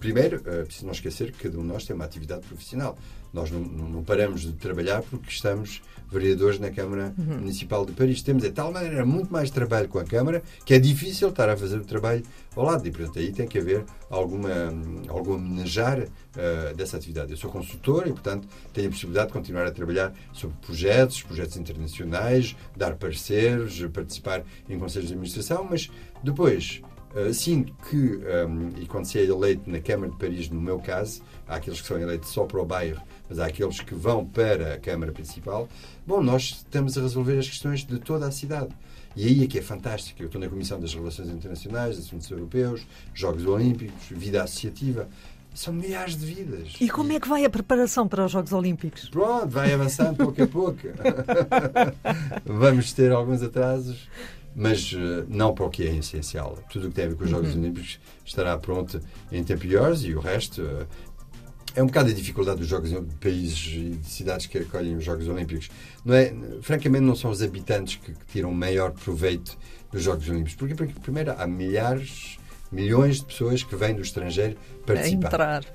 Primeiro, 0.03 0.39
uh, 0.39 0.65
preciso 0.65 0.85
não 0.85 0.91
esquecer 0.91 1.31
que 1.31 1.43
cada 1.43 1.57
um 1.57 1.61
de 1.61 1.67
nós 1.69 1.85
tem 1.85 1.95
uma 1.95 2.03
atividade 2.03 2.45
profissional. 2.45 2.97
Nós 3.31 3.49
não, 3.49 3.61
não, 3.61 4.03
paramos 4.03 4.41
de 4.41 4.51
trabalhar 4.51 5.01
porque 5.01 5.29
estamos 5.29 5.81
vereadores 6.11 6.59
na 6.59 6.69
Câmara 6.71 7.13
uhum. 7.17 7.37
Municipal 7.37 7.85
de 7.85 7.93
Paris. 7.93 8.21
Temos, 8.21 8.43
de 8.43 8.51
tal 8.51 8.69
maneira, 8.69 9.05
muito 9.05 9.31
mais 9.31 9.49
trabalho 9.49 9.87
com 9.87 9.97
a 9.97 10.03
Câmara 10.03 10.43
que 10.65 10.73
é 10.73 10.79
difícil 10.79 11.29
estar 11.29 11.47
a 11.47 11.55
fazer 11.55 11.77
o 11.77 11.85
trabalho 11.85 12.21
ao 12.53 12.65
lado. 12.65 12.85
E, 12.85 12.91
portanto, 12.91 13.17
aí 13.17 13.31
tem 13.31 13.47
que 13.47 13.57
haver 13.57 13.85
alguma, 14.09 14.49
algum 15.07 15.37
manejar 15.37 16.01
uh, 16.01 16.75
dessa 16.75 16.97
atividade. 16.97 17.31
Eu 17.31 17.37
sou 17.37 17.49
consultor 17.49 18.05
e, 18.05 18.11
portanto, 18.11 18.45
tenho 18.73 18.89
a 18.89 18.91
possibilidade 18.91 19.27
de 19.27 19.33
continuar 19.33 19.65
a 19.65 19.71
trabalhar 19.71 20.13
sobre 20.33 20.57
projetos, 20.57 21.23
projetos 21.23 21.55
internacionais, 21.55 22.57
dar 22.75 22.95
pareceres, 22.95 23.81
participar 23.93 24.43
em 24.67 24.77
conselhos 24.77 25.07
de 25.07 25.13
administração, 25.13 25.65
mas 25.71 25.89
depois 26.21 26.81
Uh, 27.13 27.31
sinto 27.31 27.73
que, 27.89 27.95
um, 28.47 28.71
e 28.81 28.87
quando 28.87 29.05
se 29.05 29.19
é 29.19 29.23
eleito 29.23 29.69
na 29.69 29.79
Câmara 29.79 30.11
de 30.11 30.17
Paris, 30.17 30.49
no 30.49 30.59
meu 30.59 30.79
caso, 30.79 31.21
há 31.47 31.55
aqueles 31.57 31.79
que 31.79 31.87
são 31.87 31.99
eleitos 31.99 32.29
só 32.29 32.45
para 32.45 32.59
o 32.59 32.65
bairro, 32.65 33.01
mas 33.29 33.37
há 33.37 33.45
aqueles 33.45 33.79
que 33.79 33.93
vão 33.93 34.25
para 34.25 34.73
a 34.73 34.79
Câmara 34.79 35.11
Principal, 35.11 35.69
bom, 36.07 36.23
nós 36.23 36.63
estamos 36.65 36.97
a 36.97 37.01
resolver 37.01 37.37
as 37.37 37.47
questões 37.47 37.85
de 37.85 37.99
toda 37.99 38.25
a 38.25 38.31
cidade. 38.31 38.75
E 39.15 39.27
aí 39.27 39.43
é 39.43 39.47
que 39.47 39.59
é 39.59 39.61
fantástico. 39.61 40.23
Eu 40.23 40.25
estou 40.25 40.41
na 40.41 40.49
Comissão 40.49 40.79
das 40.79 40.93
Relações 40.93 41.29
Internacionais, 41.29 41.99
Assuntos 41.99 42.29
Europeus, 42.31 42.81
Jogos 43.13 43.45
Olímpicos, 43.45 44.07
vida 44.09 44.41
associativa. 44.41 45.07
São 45.53 45.71
milhares 45.71 46.17
de 46.17 46.25
vidas. 46.25 46.73
E 46.81 46.89
como 46.89 47.11
é 47.11 47.19
que 47.19 47.29
vai 47.29 47.45
a 47.45 47.49
preparação 47.49 48.07
para 48.07 48.25
os 48.25 48.31
Jogos 48.31 48.51
Olímpicos? 48.53 49.07
Pronto, 49.09 49.49
vai 49.49 49.71
avançando 49.71 50.17
pouco 50.17 50.41
a 50.41 50.47
pouco. 50.47 50.79
Vamos 52.43 52.91
ter 52.91 53.11
alguns 53.11 53.43
atrasos 53.43 54.09
mas 54.55 54.93
uh, 54.93 55.25
não 55.27 55.53
para 55.53 55.65
o 55.65 55.69
que 55.69 55.87
é 55.87 55.95
essencial. 55.95 56.57
Tudo 56.69 56.87
o 56.87 56.89
que 56.89 56.95
tem 56.95 57.05
a 57.05 57.07
ver 57.09 57.15
com 57.15 57.23
os 57.23 57.29
Jogos 57.29 57.53
uhum. 57.53 57.61
Olímpicos 57.61 57.99
estará 58.25 58.57
pronto 58.57 58.99
em 59.31 59.43
tempo 59.43 59.65
e 59.65 59.75
horas 59.75 60.03
e 60.03 60.13
o 60.13 60.19
resto 60.19 60.61
uh, 60.61 60.87
é 61.75 61.81
um 61.81 61.87
bocado 61.87 62.09
a 62.09 62.13
dificuldade 62.13 62.59
dos 62.59 62.67
Jogos 62.67 62.91
de 62.91 63.15
países 63.15 63.73
e 63.73 63.89
de 63.95 64.07
cidades 64.07 64.45
que 64.45 64.59
acolhem 64.59 64.95
os 64.95 65.03
Jogos 65.03 65.27
Olímpicos. 65.27 65.69
Não 66.05 66.13
é, 66.13 66.33
francamente, 66.61 67.03
não 67.03 67.15
são 67.15 67.31
os 67.31 67.41
habitantes 67.41 67.95
que, 67.95 68.11
que 68.11 68.25
tiram 68.31 68.51
maior 68.51 68.91
proveito 68.91 69.57
dos 69.91 70.03
Jogos 70.03 70.29
Olímpicos. 70.29 70.55
Porque, 70.55 70.75
porque, 70.75 70.93
primeiro, 70.99 71.33
há 71.35 71.47
milhares, 71.47 72.37
milhões 72.71 73.17
de 73.17 73.25
pessoas 73.25 73.63
que 73.63 73.75
vêm 73.75 73.95
do 73.95 74.01
estrangeiro 74.01 74.55
participar. 74.85 75.27
entrar, 75.27 75.65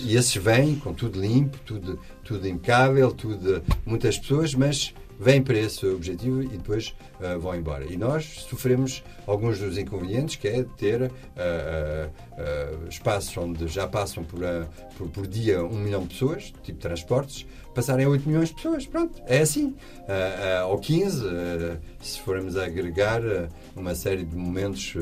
E 0.00 0.16
esses 0.16 0.36
vêm 0.36 0.76
com 0.76 0.94
tudo 0.94 1.20
limpo, 1.20 1.58
tudo, 1.64 1.98
tudo 2.22 2.46
impecável, 2.46 3.10
tudo, 3.10 3.62
muitas 3.84 4.16
pessoas, 4.16 4.54
mas 4.54 4.94
vêm 5.18 5.42
para 5.42 5.58
esse 5.58 5.84
objetivo 5.86 6.42
e 6.42 6.48
depois 6.48 6.94
uh, 7.20 7.38
vão 7.38 7.56
embora. 7.56 7.84
E 7.84 7.96
nós 7.96 8.46
sofremos 8.48 9.02
alguns 9.26 9.58
dos 9.58 9.76
inconvenientes, 9.76 10.36
que 10.36 10.46
é 10.46 10.64
ter 10.76 11.02
uh, 11.02 11.08
uh, 11.08 12.88
espaços 12.88 13.36
onde 13.36 13.66
já 13.66 13.86
passam 13.86 14.22
por, 14.22 14.40
por, 14.96 15.08
por, 15.08 15.26
dia 15.26 15.64
um 15.64 15.78
milhão 15.78 16.02
de 16.02 16.08
pessoas, 16.08 16.52
tipo 16.62 16.78
transportes, 16.78 17.46
passarem 17.74 18.06
a 18.06 18.08
8 18.08 18.28
milhões 18.28 18.48
de 18.50 18.54
pessoas. 18.54 18.86
Pronto, 18.86 19.20
é 19.26 19.40
assim. 19.40 19.76
ou 20.68 20.78
15, 20.78 21.24
se 22.00 22.20
formos 22.20 22.56
agregar 22.56 23.20
uma 23.76 23.94
série 23.94 24.24
de 24.24 24.36
momentos 24.36 24.94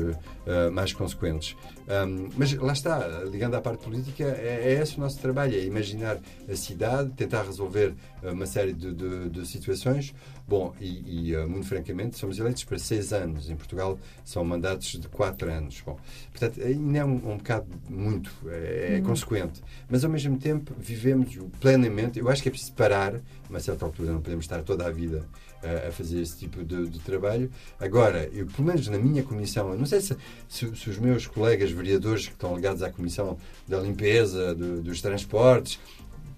mais 0.71 0.93
consequentes. 0.93 1.55
Um, 1.87 2.29
mas 2.37 2.53
lá 2.53 2.73
está, 2.73 3.23
ligando 3.25 3.55
à 3.55 3.61
parte 3.61 3.83
política, 3.83 4.23
é, 4.23 4.73
é, 4.73 4.81
esse 4.81 4.97
o 4.97 5.01
nosso 5.01 5.19
trabalho: 5.19 5.55
é 5.55 5.63
imaginar 5.63 6.19
a 6.49 6.55
cidade, 6.55 7.09
tentar 7.11 7.43
resolver 7.43 7.93
uma 8.23 8.45
série 8.45 8.73
de, 8.73 8.93
de, 8.93 9.29
de 9.29 9.45
situações. 9.45 10.13
Bom, 10.47 10.73
e, 10.79 11.31
e, 11.31 11.37
muito 11.45 11.67
francamente, 11.67 12.17
somos 12.17 12.39
eleitos 12.39 12.63
para 12.63 12.79
seis 12.79 13.11
anos. 13.11 13.49
Em 13.49 13.55
Portugal 13.55 13.99
são 14.23 14.43
mandatos 14.45 14.91
de 14.97 15.07
quatro 15.09 15.51
anos. 15.51 15.81
Bom, 15.85 15.97
portanto, 16.31 16.61
ainda 16.61 16.99
é 16.99 17.05
um, 17.05 17.31
um 17.31 17.37
bocado 17.37 17.67
muito, 17.89 18.31
é, 18.47 18.93
é 18.93 18.97
uhum. 18.97 19.03
consequente. 19.03 19.61
Mas, 19.89 20.05
ao 20.05 20.09
mesmo 20.09 20.37
tempo, 20.37 20.73
vivemos 20.77 21.37
plenamente. 21.59 22.19
Eu 22.19 22.29
acho 22.29 22.41
que 22.41 22.47
é 22.47 22.51
preciso 22.51 22.73
parar, 22.73 23.15
a 23.15 23.49
uma 23.49 23.59
certa 23.59 23.85
altura, 23.85 24.11
não 24.11 24.21
podemos 24.21 24.45
estar 24.45 24.61
toda 24.63 24.85
a 24.85 24.91
vida 24.91 25.25
a, 25.63 25.91
fazer 25.91 26.21
esse 26.21 26.37
tipo 26.37 26.63
de, 26.63 26.87
de, 26.87 26.99
trabalho. 26.99 27.49
Agora, 27.79 28.29
eu, 28.33 28.45
pelo 28.45 28.67
menos 28.67 28.87
na 28.87 28.97
minha 28.97 29.23
comissão, 29.23 29.75
não 29.75 29.85
sei 29.85 30.01
se, 30.01 30.15
se, 30.47 30.75
se, 30.75 30.89
os 30.89 30.97
meus 30.97 31.27
colegas 31.27 31.71
vereadores 31.71 32.27
que 32.27 32.33
estão 32.33 32.55
ligados 32.55 32.81
à 32.83 32.91
comissão 32.91 33.37
da 33.67 33.79
limpeza, 33.79 34.53
do, 34.53 34.81
dos 34.81 35.01
transportes, 35.01 35.79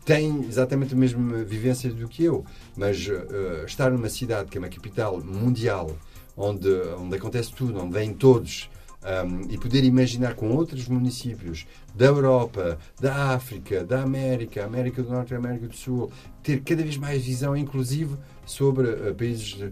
têm 0.06 0.46
exatamente 0.46 0.94
a 0.94 0.98
mesma 0.98 1.44
vivência 1.44 1.92
do 1.92 2.08
que 2.08 2.24
eu, 2.24 2.46
mas 2.76 3.08
uh, 3.08 3.66
estar 3.66 3.92
numa 3.92 4.10
cidade 4.10 4.50
que 4.50 4.58
é 4.58 4.60
uma 4.60 4.70
capital 4.70 5.22
mundial, 5.22 5.96
onde, 6.36 6.70
onde 6.98 7.16
acontece 7.16 7.54
tudo, 7.54 7.80
onde 7.80 7.94
vêm 7.94 8.14
todos, 8.14 8.70
um, 9.04 9.50
e 9.50 9.58
poder 9.58 9.84
imaginar 9.84 10.36
com 10.36 10.50
outros 10.50 10.88
municípios 10.88 11.66
da 11.96 12.08
Europa, 12.08 12.78
da 13.00 13.34
África, 13.34 13.84
da 13.84 14.02
América, 14.02 14.66
América 14.66 15.02
do 15.02 15.10
Norte 15.10 15.34
América 15.34 15.68
do 15.68 15.76
Sul, 15.76 16.12
ter 16.44 16.62
cada 16.62 16.84
vez 16.84 16.98
mais 16.98 17.24
visão, 17.24 17.56
inclusive, 17.56 18.16
sobre 18.50 18.90
uh, 18.90 19.16
países 19.16 19.72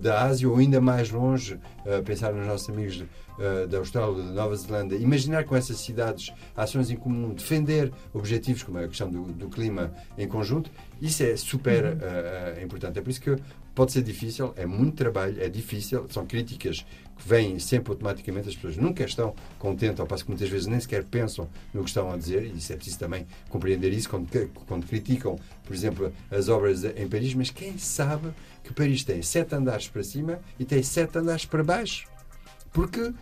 da 0.00 0.22
Ásia 0.22 0.48
ou 0.48 0.56
ainda 0.56 0.80
mais 0.80 1.10
longe, 1.10 1.54
uh, 1.54 2.02
pensar 2.04 2.32
nos 2.32 2.46
nossos 2.46 2.68
amigos 2.70 3.00
uh, 3.02 3.66
da 3.68 3.78
Austrália, 3.78 4.22
da 4.22 4.32
Nova 4.32 4.56
Zelândia, 4.56 4.96
imaginar 4.96 5.44
com 5.44 5.54
essas 5.54 5.76
cidades 5.78 6.32
ações 6.56 6.90
em 6.90 6.96
comum, 6.96 7.34
defender 7.34 7.92
objetivos 8.14 8.62
como 8.62 8.78
a 8.78 8.88
questão 8.88 9.10
do, 9.10 9.24
do 9.24 9.48
clima 9.48 9.92
em 10.16 10.26
conjunto, 10.26 10.70
isso 11.00 11.22
é 11.22 11.36
super 11.36 11.84
uhum. 11.84 12.64
importante. 12.64 12.98
É 12.98 13.02
por 13.02 13.10
isso 13.10 13.20
que 13.20 13.36
pode 13.76 13.92
ser 13.92 14.02
difícil, 14.02 14.54
é 14.56 14.64
muito 14.64 14.96
trabalho, 14.96 15.36
é 15.38 15.50
difícil, 15.50 16.06
são 16.08 16.26
críticas 16.26 16.84
que 17.16 17.28
vêm 17.28 17.58
sempre 17.58 17.92
automaticamente, 17.92 18.48
as 18.48 18.54
pessoas 18.56 18.78
nunca 18.78 19.04
estão 19.04 19.34
contentes, 19.58 20.00
ao 20.00 20.06
passo 20.06 20.24
que 20.24 20.30
muitas 20.30 20.48
vezes 20.48 20.66
nem 20.66 20.80
sequer 20.80 21.04
pensam 21.04 21.46
no 21.74 21.82
que 21.82 21.90
estão 21.90 22.10
a 22.10 22.16
dizer, 22.16 22.42
e 22.46 22.56
isso 22.56 22.72
é 22.72 22.76
preciso 22.76 22.98
também 22.98 23.26
compreender 23.50 23.92
isso 23.92 24.08
quando, 24.08 24.26
quando 24.66 24.86
criticam, 24.86 25.38
por 25.62 25.74
exemplo, 25.74 26.10
as 26.30 26.48
obras 26.48 26.84
em 26.84 27.06
Paris, 27.06 27.34
mas 27.34 27.50
quem 27.50 27.76
sabe 27.76 28.30
que 28.64 28.72
Paris 28.72 29.04
tem 29.04 29.20
sete 29.20 29.54
andares 29.54 29.86
para 29.86 30.02
cima 30.02 30.40
e 30.58 30.64
tem 30.64 30.82
sete 30.82 31.18
andares 31.18 31.44
para 31.44 31.62
baixo? 31.62 32.15
Porque 32.76 33.00
uh, 33.00 33.12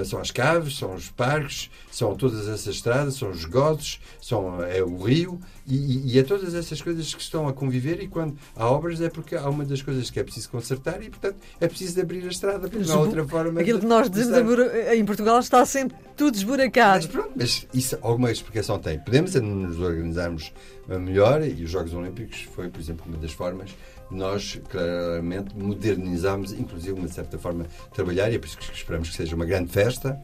uh, 0.00 0.04
são 0.04 0.18
as 0.18 0.32
caves, 0.32 0.76
são 0.76 0.96
os 0.96 1.08
parques, 1.10 1.70
são 1.92 2.16
todas 2.16 2.48
essas 2.48 2.74
estradas, 2.74 3.14
são 3.14 3.30
os 3.30 3.44
godos, 3.44 4.00
são, 4.20 4.60
é 4.64 4.82
o 4.82 5.00
rio 5.04 5.38
e, 5.64 6.12
e, 6.12 6.18
é 6.18 6.24
todas 6.24 6.56
essas 6.56 6.82
coisas 6.82 7.14
que 7.14 7.22
estão 7.22 7.46
a 7.46 7.52
conviver. 7.52 8.02
E 8.02 8.08
quando 8.08 8.36
há 8.56 8.68
obras 8.68 9.00
é 9.00 9.08
porque 9.08 9.36
há 9.36 9.48
uma 9.48 9.64
das 9.64 9.80
coisas 9.80 10.10
que 10.10 10.18
é 10.18 10.24
preciso 10.24 10.50
consertar 10.50 11.00
e, 11.04 11.08
portanto, 11.08 11.36
é 11.60 11.68
preciso 11.68 12.00
abrir 12.00 12.24
a 12.24 12.30
estrada, 12.30 12.68
porque 12.68 12.84
não 12.84 12.96
há 12.96 12.98
outra 12.98 13.24
forma. 13.28 13.60
Aquilo 13.60 13.78
que 13.78 13.86
nós 13.86 14.10
dizemos 14.10 14.56
em 14.92 15.04
Portugal 15.04 15.38
está 15.38 15.64
sempre 15.64 15.96
tudo 16.16 16.34
esburacado. 16.34 17.04
Mas 17.04 17.06
pronto, 17.06 17.30
mas 17.36 17.66
isso 17.72 17.96
alguma 18.02 18.32
explicação 18.32 18.76
tem. 18.80 18.98
Podemos 18.98 19.36
nos 19.36 19.78
organizarmos 19.78 20.52
melhor 20.88 21.44
e 21.44 21.62
os 21.62 21.70
Jogos 21.70 21.94
Olímpicos 21.94 22.40
foi, 22.56 22.68
por 22.68 22.80
exemplo, 22.80 23.04
uma 23.06 23.18
das 23.18 23.30
formas 23.30 23.70
nós 24.10 24.60
claramente 24.68 25.56
modernizamos, 25.56 26.52
inclusive, 26.52 26.98
uma 26.98 27.08
certa 27.08 27.38
forma 27.38 27.66
trabalhar, 27.92 28.30
e 28.30 28.36
é 28.36 28.38
por 28.38 28.46
isso 28.46 28.58
que 28.58 28.72
esperamos 28.72 29.10
que 29.10 29.16
seja 29.16 29.34
uma 29.36 29.44
grande 29.44 29.70
festa. 29.70 30.20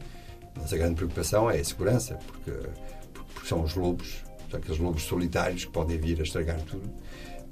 Mas 0.55 0.73
a 0.73 0.77
grande 0.77 0.95
preocupação 0.95 1.49
é 1.51 1.59
a 1.59 1.63
segurança, 1.63 2.15
porque, 2.25 2.51
porque 3.13 3.47
são 3.47 3.61
os 3.61 3.75
lobos, 3.75 4.23
são 4.49 4.59
aqueles 4.59 4.79
lobos 4.79 5.03
solitários 5.03 5.65
que 5.65 5.71
podem 5.71 5.97
vir 5.99 6.19
a 6.19 6.23
estragar 6.23 6.59
tudo. 6.61 6.89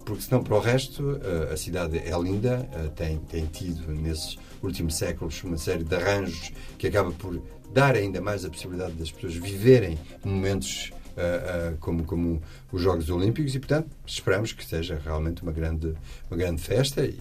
Porque, 0.03 0.23
senão, 0.23 0.43
para 0.43 0.55
o 0.55 0.59
resto, 0.59 1.19
a 1.51 1.57
cidade 1.57 1.97
é 1.97 2.17
linda, 2.19 2.67
tem, 2.95 3.17
tem 3.19 3.45
tido, 3.45 3.91
nesses 3.91 4.37
últimos 4.61 4.95
séculos, 4.95 5.43
uma 5.43 5.57
série 5.57 5.83
de 5.83 5.95
arranjos 5.95 6.51
que 6.77 6.87
acaba 6.87 7.11
por 7.11 7.41
dar 7.71 7.95
ainda 7.95 8.21
mais 8.21 8.45
a 8.45 8.49
possibilidade 8.49 8.93
das 8.93 9.11
pessoas 9.11 9.35
viverem 9.35 9.97
momentos 10.23 10.91
uh, 11.17 11.73
uh, 11.73 11.77
como, 11.77 12.03
como 12.03 12.41
os 12.71 12.81
Jogos 12.81 13.09
Olímpicos 13.09 13.55
e, 13.55 13.59
portanto, 13.59 13.89
esperamos 14.05 14.51
que 14.51 14.65
seja 14.65 14.99
realmente 15.03 15.43
uma 15.43 15.51
grande, 15.51 15.93
uma 16.29 16.37
grande 16.37 16.61
festa 16.61 17.05
e, 17.05 17.19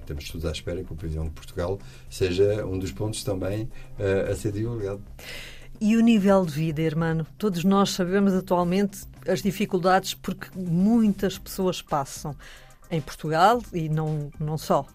estamos 0.00 0.28
todos 0.28 0.44
à 0.44 0.52
espera 0.52 0.84
que 0.84 0.92
o 0.92 0.96
Pavilhão 0.96 1.24
de 1.24 1.30
Portugal 1.30 1.78
seja 2.10 2.64
um 2.66 2.78
dos 2.78 2.92
pontos 2.92 3.24
também 3.24 3.62
uh, 3.98 4.30
a 4.30 4.36
ser 4.36 4.52
divulgado. 4.52 5.02
E 5.80 5.96
o 5.96 6.00
nível 6.00 6.46
de 6.46 6.52
vida, 6.52 6.82
irmão? 6.82 7.26
Todos 7.36 7.64
nós 7.64 7.90
sabemos 7.90 8.32
atualmente 8.32 9.00
as 9.26 9.42
dificuldades 9.42 10.14
porque 10.14 10.46
muitas 10.54 11.36
pessoas 11.36 11.82
passam 11.82 12.36
em 12.90 13.00
Portugal 13.00 13.60
e 13.72 13.88
não, 13.88 14.30
não 14.38 14.56
só, 14.56 14.86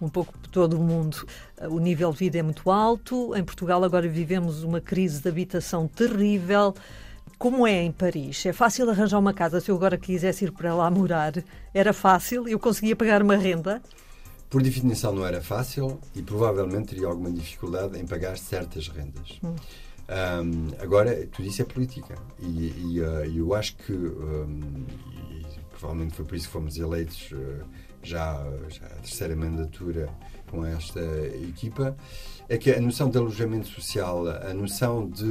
um 0.00 0.08
pouco 0.08 0.32
por 0.38 0.48
todo 0.48 0.78
o 0.78 0.82
mundo. 0.82 1.26
O 1.68 1.80
nível 1.80 2.12
de 2.12 2.18
vida 2.18 2.38
é 2.38 2.42
muito 2.42 2.70
alto. 2.70 3.34
Em 3.34 3.42
Portugal 3.42 3.82
agora 3.82 4.08
vivemos 4.08 4.62
uma 4.62 4.80
crise 4.80 5.20
de 5.20 5.28
habitação 5.28 5.88
terrível. 5.88 6.74
Como 7.36 7.66
é 7.66 7.82
em 7.82 7.92
Paris? 7.92 8.46
É 8.46 8.52
fácil 8.52 8.88
arranjar 8.88 9.18
uma 9.18 9.34
casa 9.34 9.60
se 9.60 9.70
eu 9.70 9.76
agora 9.76 9.98
quisesse 9.98 10.44
ir 10.44 10.52
para 10.52 10.74
lá 10.74 10.90
morar? 10.90 11.32
Era 11.74 11.92
fácil? 11.92 12.48
Eu 12.48 12.58
conseguia 12.58 12.96
pagar 12.96 13.22
uma 13.22 13.36
renda? 13.36 13.82
Por 14.48 14.62
definição 14.62 15.12
não 15.12 15.26
era 15.26 15.42
fácil 15.42 16.00
e 16.14 16.22
provavelmente 16.22 16.88
teria 16.94 17.06
alguma 17.06 17.30
dificuldade 17.30 17.98
em 17.98 18.06
pagar 18.06 18.38
certas 18.38 18.88
rendas. 18.88 19.38
Hum. 19.44 19.54
Um, 20.08 20.68
agora, 20.82 21.26
tudo 21.26 21.46
isso 21.46 21.60
é 21.60 21.66
política 21.66 22.14
e, 22.40 22.94
e 22.94 23.00
uh, 23.02 23.24
eu 23.26 23.54
acho 23.54 23.76
que 23.76 23.92
um, 23.92 24.86
e 25.30 25.44
provavelmente 25.70 26.14
foi 26.14 26.24
por 26.24 26.34
isso 26.34 26.46
que 26.46 26.52
fomos 26.52 26.78
eleitos 26.78 27.30
uh, 27.32 27.62
já, 28.02 28.42
já 28.70 28.86
a 28.86 29.00
terceira 29.00 29.36
mandatura 29.36 30.08
com 30.50 30.64
esta 30.64 31.00
equipa 31.46 31.94
é 32.48 32.56
que 32.56 32.70
a 32.70 32.80
noção 32.80 33.10
de 33.10 33.18
alojamento 33.18 33.68
social, 33.68 34.26
a 34.26 34.54
noção 34.54 35.08
de 35.08 35.24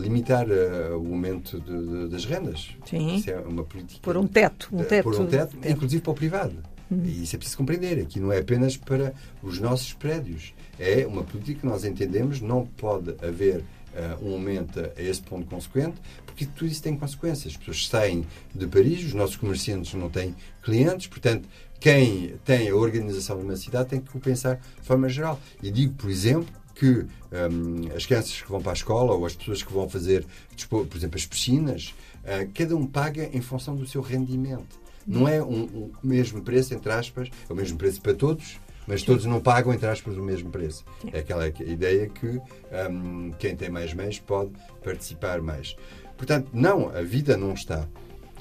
limitar 0.00 0.46
uh, 0.46 0.96
o 0.96 1.12
aumento 1.12 1.60
de, 1.60 1.86
de, 1.86 2.08
das 2.08 2.24
rendas. 2.24 2.70
Sim. 2.88 3.16
Isso 3.16 3.30
é 3.30 3.38
uma 3.40 3.64
política. 3.64 4.00
Por 4.00 4.16
um 4.16 4.26
teto. 4.26 4.68
Um 4.72 4.84
teto, 4.84 5.02
por 5.02 5.20
um 5.20 5.26
teto, 5.26 5.56
teto. 5.56 5.72
inclusive 5.72 6.02
para 6.02 6.12
o 6.12 6.14
privado. 6.14 6.56
Uhum. 6.90 7.02
E 7.04 7.24
isso 7.24 7.34
é 7.34 7.38
preciso 7.38 7.58
compreender. 7.58 7.98
Aqui 7.98 8.20
não 8.20 8.32
é 8.32 8.38
apenas 8.38 8.76
para 8.76 9.12
os 9.42 9.58
nossos 9.58 9.92
prédios. 9.92 10.54
É 10.78 11.06
uma 11.06 11.24
política 11.24 11.60
que 11.60 11.66
nós 11.66 11.84
entendemos 11.84 12.40
não 12.40 12.64
pode 12.64 13.14
haver 13.24 13.64
Uh, 13.92 14.26
um 14.26 14.32
aumento 14.32 14.80
a 14.80 15.02
esse 15.02 15.20
ponto 15.20 15.44
consequente, 15.44 15.96
porque 16.24 16.46
tudo 16.46 16.64
isso 16.70 16.82
tem 16.82 16.96
consequências. 16.96 17.52
As 17.52 17.58
pessoas 17.58 17.88
saem 17.88 18.26
de 18.54 18.66
Paris, 18.66 19.04
os 19.04 19.12
nossos 19.12 19.36
comerciantes 19.36 19.92
não 19.92 20.08
têm 20.08 20.34
clientes, 20.62 21.08
portanto, 21.08 21.46
quem 21.82 22.36
tem 22.44 22.68
a 22.68 22.76
organização 22.76 23.36
de 23.38 23.42
uma 23.42 23.56
cidade 23.56 23.88
tem 23.88 24.00
que 24.00 24.16
o 24.16 24.20
pensar 24.20 24.54
de 24.54 24.86
forma 24.86 25.08
geral. 25.08 25.40
E 25.60 25.68
digo, 25.68 25.94
por 25.94 26.08
exemplo, 26.08 26.54
que 26.76 27.04
um, 27.32 27.96
as 27.96 28.06
crianças 28.06 28.40
que 28.40 28.48
vão 28.48 28.62
para 28.62 28.70
a 28.70 28.74
escola 28.74 29.12
ou 29.12 29.26
as 29.26 29.34
pessoas 29.34 29.64
que 29.64 29.72
vão 29.72 29.88
fazer, 29.88 30.24
por 30.68 30.96
exemplo, 30.96 31.18
as 31.18 31.26
piscinas, 31.26 31.92
uh, 32.22 32.48
cada 32.54 32.76
um 32.76 32.86
paga 32.86 33.28
em 33.32 33.40
função 33.40 33.74
do 33.74 33.84
seu 33.84 34.00
rendimento. 34.00 34.80
Não 35.04 35.26
é 35.26 35.42
um, 35.42 35.64
um 35.64 35.90
mesmo 36.04 36.40
preço, 36.40 36.72
entre 36.72 36.92
aspas, 36.92 37.28
é 37.50 37.52
o 37.52 37.56
mesmo 37.56 37.76
preço 37.76 38.00
para 38.00 38.14
todos, 38.14 38.60
mas 38.86 39.02
todos 39.02 39.24
não 39.24 39.40
pagam, 39.40 39.74
entre 39.74 39.88
aspas, 39.88 40.16
o 40.16 40.22
mesmo 40.22 40.50
preço. 40.50 40.84
É 41.12 41.18
aquela 41.18 41.48
ideia 41.48 42.08
que 42.08 42.40
um, 42.88 43.32
quem 43.40 43.56
tem 43.56 43.70
mais 43.70 43.92
meios 43.92 44.20
pode 44.20 44.52
participar 44.84 45.42
mais. 45.42 45.74
Portanto, 46.16 46.48
não, 46.52 46.90
a 46.90 47.02
vida 47.02 47.36
não 47.36 47.54
está 47.54 47.88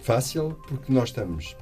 fácil 0.03 0.59
porque 0.67 0.93
nós 0.93 1.09
estamos 1.09 1.55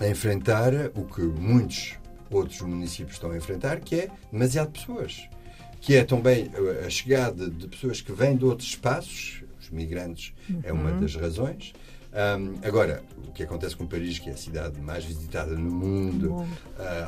a 0.00 0.08
enfrentar 0.08 0.72
o 0.94 1.04
que 1.04 1.20
muitos 1.20 1.94
outros 2.30 2.60
municípios 2.62 3.16
estão 3.16 3.30
a 3.30 3.36
enfrentar, 3.36 3.80
que 3.80 3.94
é 3.96 4.08
demasiado 4.32 4.70
pessoas. 4.70 5.28
Que 5.80 5.96
é 5.96 6.04
também 6.04 6.50
a 6.84 6.90
chegada 6.90 7.48
de 7.48 7.68
pessoas 7.68 8.00
que 8.00 8.12
vêm 8.12 8.36
de 8.36 8.44
outros 8.44 8.68
espaços, 8.68 9.44
os 9.60 9.70
migrantes 9.70 10.32
uhum. 10.48 10.60
é 10.62 10.72
uma 10.72 10.90
uhum. 10.90 11.00
das 11.00 11.14
razões. 11.14 11.72
Um, 12.12 12.66
agora, 12.66 13.04
o 13.28 13.30
que 13.30 13.44
acontece 13.44 13.76
com 13.76 13.86
Paris, 13.86 14.18
que 14.18 14.28
é 14.28 14.32
a 14.32 14.36
cidade 14.36 14.80
mais 14.80 15.04
visitada 15.04 15.52
no 15.52 15.70
mundo, 15.70 16.32
uh, 16.32 16.46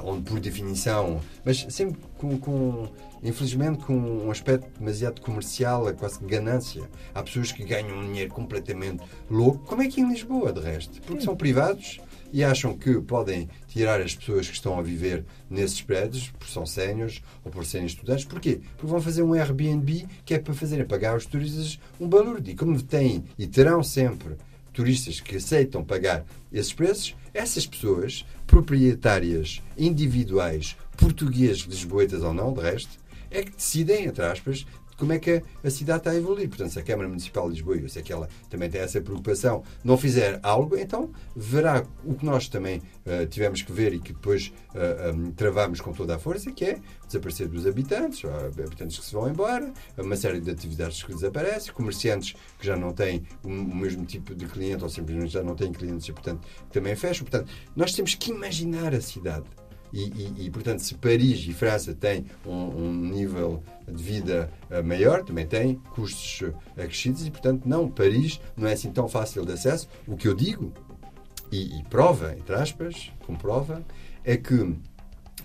onde 0.05 0.23
por 0.23 0.39
definição, 0.39 1.21
mas 1.45 1.67
sempre 1.71 2.01
com, 2.17 2.39
com, 2.39 2.89
infelizmente, 3.23 3.85
com 3.85 3.95
um 3.95 4.31
aspecto 4.31 4.79
demasiado 4.79 5.21
comercial, 5.21 5.93
quase 5.95 6.21
que 6.21 6.27
ganância. 6.27 6.89
Há 7.13 7.23
pessoas 7.23 7.51
que 7.51 7.65
ganham 7.65 7.99
um 7.99 8.07
dinheiro 8.07 8.33
completamente 8.33 9.03
louco, 9.29 9.65
como 9.67 9.83
é 9.83 9.89
que 9.89 10.01
em 10.01 10.09
Lisboa, 10.09 10.53
de 10.53 10.61
resto? 10.61 11.01
Porque 11.03 11.23
são 11.23 11.35
privados 11.35 11.99
e 12.33 12.43
acham 12.43 12.77
que 12.77 13.01
podem 13.01 13.49
tirar 13.69 14.01
as 14.01 14.15
pessoas 14.15 14.49
que 14.49 14.55
estão 14.55 14.79
a 14.79 14.83
viver 14.83 15.25
nesses 15.51 15.83
prédios, 15.83 16.31
por 16.39 16.49
são 16.49 16.65
séniores 16.65 17.23
ou 17.45 17.51
por 17.51 17.67
serem 17.67 17.87
estudantes. 17.87 18.25
Porquê? 18.25 18.61
Porque 18.77 18.87
vão 18.87 19.01
fazer 19.01 19.23
um 19.23 19.35
Airbnb 19.35 20.07
que 20.25 20.35
é 20.35 20.39
para 20.39 20.55
fazerem 20.55 20.87
pagar 20.87 21.13
aos 21.13 21.27
turistas 21.27 21.79
um 22.01 22.09
valor. 22.09 22.43
E 22.47 22.55
como 22.55 22.81
têm 22.83 23.25
e 23.39 23.47
terão 23.47 23.83
sempre 23.83 24.37
turistas 24.73 25.21
que 25.21 25.37
aceitam 25.37 25.85
pagar 25.85 26.25
esses 26.51 26.73
preços, 26.73 27.15
essas 27.35 27.67
pessoas, 27.67 28.25
proprietárias 28.47 29.63
individuais, 29.77 30.77
portugueses, 30.97 31.63
lisboetas 31.63 32.23
ou 32.23 32.33
não, 32.33 32.53
de 32.53 32.61
resto, 32.61 33.03
é 33.31 33.43
que 33.43 33.53
decidem, 33.57 34.07
entre 34.07 34.25
aspas, 34.25 34.67
como 35.03 35.15
é 35.15 35.19
que 35.19 35.43
a 35.65 35.69
cidade 35.69 35.99
está 35.99 36.11
a 36.13 36.17
evoluir. 36.17 36.49
Portanto, 36.49 36.71
se 36.71 36.79
a 36.79 36.83
Câmara 36.83 37.09
Municipal 37.09 37.49
de 37.49 37.55
Lisboa, 37.55 37.77
eu 37.77 37.89
sei 37.89 38.05
que 38.05 38.13
ela 38.13 38.29
também 38.49 38.71
tem 38.71 38.81
essa 38.81 39.01
preocupação, 39.01 39.65
não 39.83 39.99
fizer 39.99 40.39
algo, 40.45 40.77
então 40.77 41.11
verá 41.35 41.85
o 42.05 42.15
que 42.15 42.25
nós 42.25 42.47
também 42.47 42.79
uh, 42.79 43.27
tivemos 43.27 43.63
que 43.63 43.73
ver 43.73 43.93
e 43.95 43.99
que 43.99 44.13
depois 44.13 44.53
uh, 44.73 44.79
eh, 44.79 45.11
um, 45.13 45.33
travamos 45.33 45.81
com 45.81 45.93
toda 45.93 46.15
a 46.15 46.21
força, 46.21 46.53
que 46.53 46.65
é 46.65 46.81
desaparecer 47.05 47.49
dos 47.49 47.67
habitantes, 47.67 48.23
habitantes 48.25 49.01
que 49.01 49.05
se 49.05 49.13
vão 49.13 49.29
embora, 49.29 49.73
uma 49.99 50.15
série 50.15 50.41
de 50.41 50.53
atividades 50.53 51.03
que 51.03 51.13
desaparecem, 51.13 51.75
comerciantes 51.75 52.37
que 52.57 52.65
já 52.65 52.77
não 52.77 52.93
têm 52.93 53.25
o, 53.43 53.49
o 53.49 53.75
mesmo 53.75 54.07
tipo 54.07 54.37
de 54.37 54.47
cliente 54.47 54.85
ou 54.85 54.89
simplesmente 54.89 55.33
já 55.33 55.43
não 55.43 55.57
têm 55.57 55.73
clientes 55.73 56.07
e, 56.07 56.13
portanto, 56.13 56.47
também 56.71 56.95
fecham. 56.95 57.27
Portanto, 57.27 57.53
nós 57.75 57.93
temos 57.93 58.15
que 58.15 58.31
imaginar 58.31 58.95
a 58.95 59.01
cidade 59.01 59.47
e, 59.93 60.05
e, 60.05 60.47
e, 60.47 60.51
portanto, 60.51 60.81
se 60.81 60.95
Paris 60.95 61.47
e 61.47 61.53
França 61.53 61.95
têm 61.95 62.25
um, 62.47 62.53
um 62.53 62.93
nível 62.93 63.63
de 63.87 64.03
vida 64.03 64.51
uh, 64.71 64.83
maior, 64.83 65.23
também 65.23 65.47
têm 65.47 65.75
custos 65.95 66.41
uh, 66.49 66.55
acrescidos 66.77 67.27
e, 67.27 67.31
portanto, 67.31 67.67
não, 67.67 67.89
Paris 67.89 68.41
não 68.57 68.69
é 68.69 68.73
assim 68.73 68.91
tão 68.91 69.07
fácil 69.07 69.45
de 69.45 69.53
acesso. 69.53 69.89
O 70.07 70.17
que 70.17 70.27
eu 70.27 70.35
digo, 70.35 70.73
e, 71.51 71.79
e 71.79 71.83
prova, 71.85 72.35
entre 72.39 72.55
aspas, 72.55 73.13
comprova, 73.27 73.85
é 74.25 74.37
que 74.37 74.75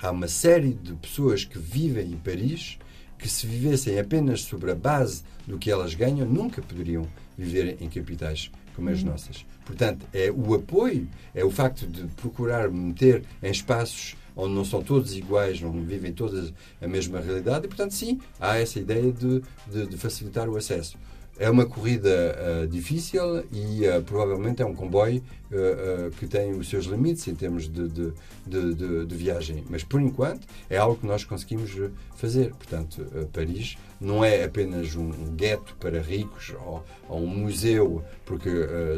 há 0.01 0.11
uma 0.11 0.27
série 0.27 0.73
de 0.73 0.93
pessoas 0.93 1.43
que 1.43 1.59
vivem 1.59 2.11
em 2.11 2.17
Paris 2.17 2.77
que 3.17 3.27
se 3.27 3.47
vivessem 3.47 3.99
apenas 3.99 4.41
sobre 4.41 4.71
a 4.71 4.75
base 4.75 5.23
do 5.45 5.57
que 5.57 5.71
elas 5.71 5.93
ganham, 5.93 6.27
nunca 6.27 6.61
poderiam 6.61 7.07
viver 7.37 7.77
em 7.81 7.89
capitais 7.89 8.51
como 8.75 8.89
as 8.89 9.01
uhum. 9.01 9.09
nossas. 9.09 9.45
Portanto, 9.67 10.05
é 10.13 10.31
o 10.31 10.53
apoio, 10.53 11.09
é 11.35 11.43
o 11.43 11.51
facto 11.51 11.85
de 11.85 12.07
procurar 12.15 12.71
meter 12.71 13.21
em 13.43 13.51
espaços 13.51 14.15
onde 14.33 14.53
não 14.53 14.63
são 14.63 14.81
todos 14.81 15.13
iguais, 15.13 15.59
não 15.59 15.73
vivem 15.83 16.13
todas 16.13 16.53
a 16.81 16.87
mesma 16.87 17.19
realidade 17.19 17.65
e, 17.65 17.67
portanto, 17.67 17.91
sim, 17.91 18.17
há 18.39 18.57
essa 18.57 18.79
ideia 18.79 19.11
de, 19.11 19.43
de, 19.67 19.87
de 19.87 19.97
facilitar 19.97 20.47
o 20.47 20.55
acesso. 20.55 20.97
É 21.39 21.49
uma 21.49 21.65
corrida 21.65 22.35
uh, 22.63 22.67
difícil 22.67 23.45
e 23.51 23.87
uh, 23.87 24.01
provavelmente 24.01 24.61
é 24.61 24.65
um 24.65 24.73
comboio 24.73 25.21
uh, 25.51 26.09
que 26.17 26.25
tem 26.25 26.51
os 26.51 26.67
seus 26.67 26.85
limites 26.85 27.27
em 27.27 27.35
termos 27.35 27.69
de, 27.69 27.87
de, 27.87 28.13
de, 28.45 29.05
de, 29.05 29.15
viagem. 29.15 29.63
Mas 29.69 29.83
por 29.83 30.01
enquanto 30.01 30.47
é 30.67 30.77
algo 30.77 30.97
que 30.97 31.05
nós 31.05 31.23
conseguimos 31.23 31.71
fazer. 32.15 32.49
Portanto, 32.55 33.05
Paris 33.31 33.77
não 34.01 34.25
é 34.25 34.43
apenas 34.43 34.95
um 34.95 35.11
gueto 35.35 35.75
para 35.79 36.01
ricos 36.01 36.53
ou, 36.65 36.83
ou 37.07 37.21
um 37.21 37.27
museu 37.27 38.03
porque 38.25 38.49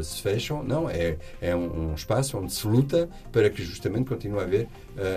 se 0.02 0.22
fecham, 0.22 0.64
não, 0.64 0.88
é, 0.88 1.18
é 1.40 1.54
um, 1.54 1.90
um, 1.90 1.94
espaço 1.94 2.38
onde 2.38 2.52
se 2.52 2.66
luta 2.66 3.08
para 3.30 3.50
que 3.50 3.62
justamente 3.62 4.08
continue 4.08 4.40
a 4.40 4.42
haver 4.42 4.68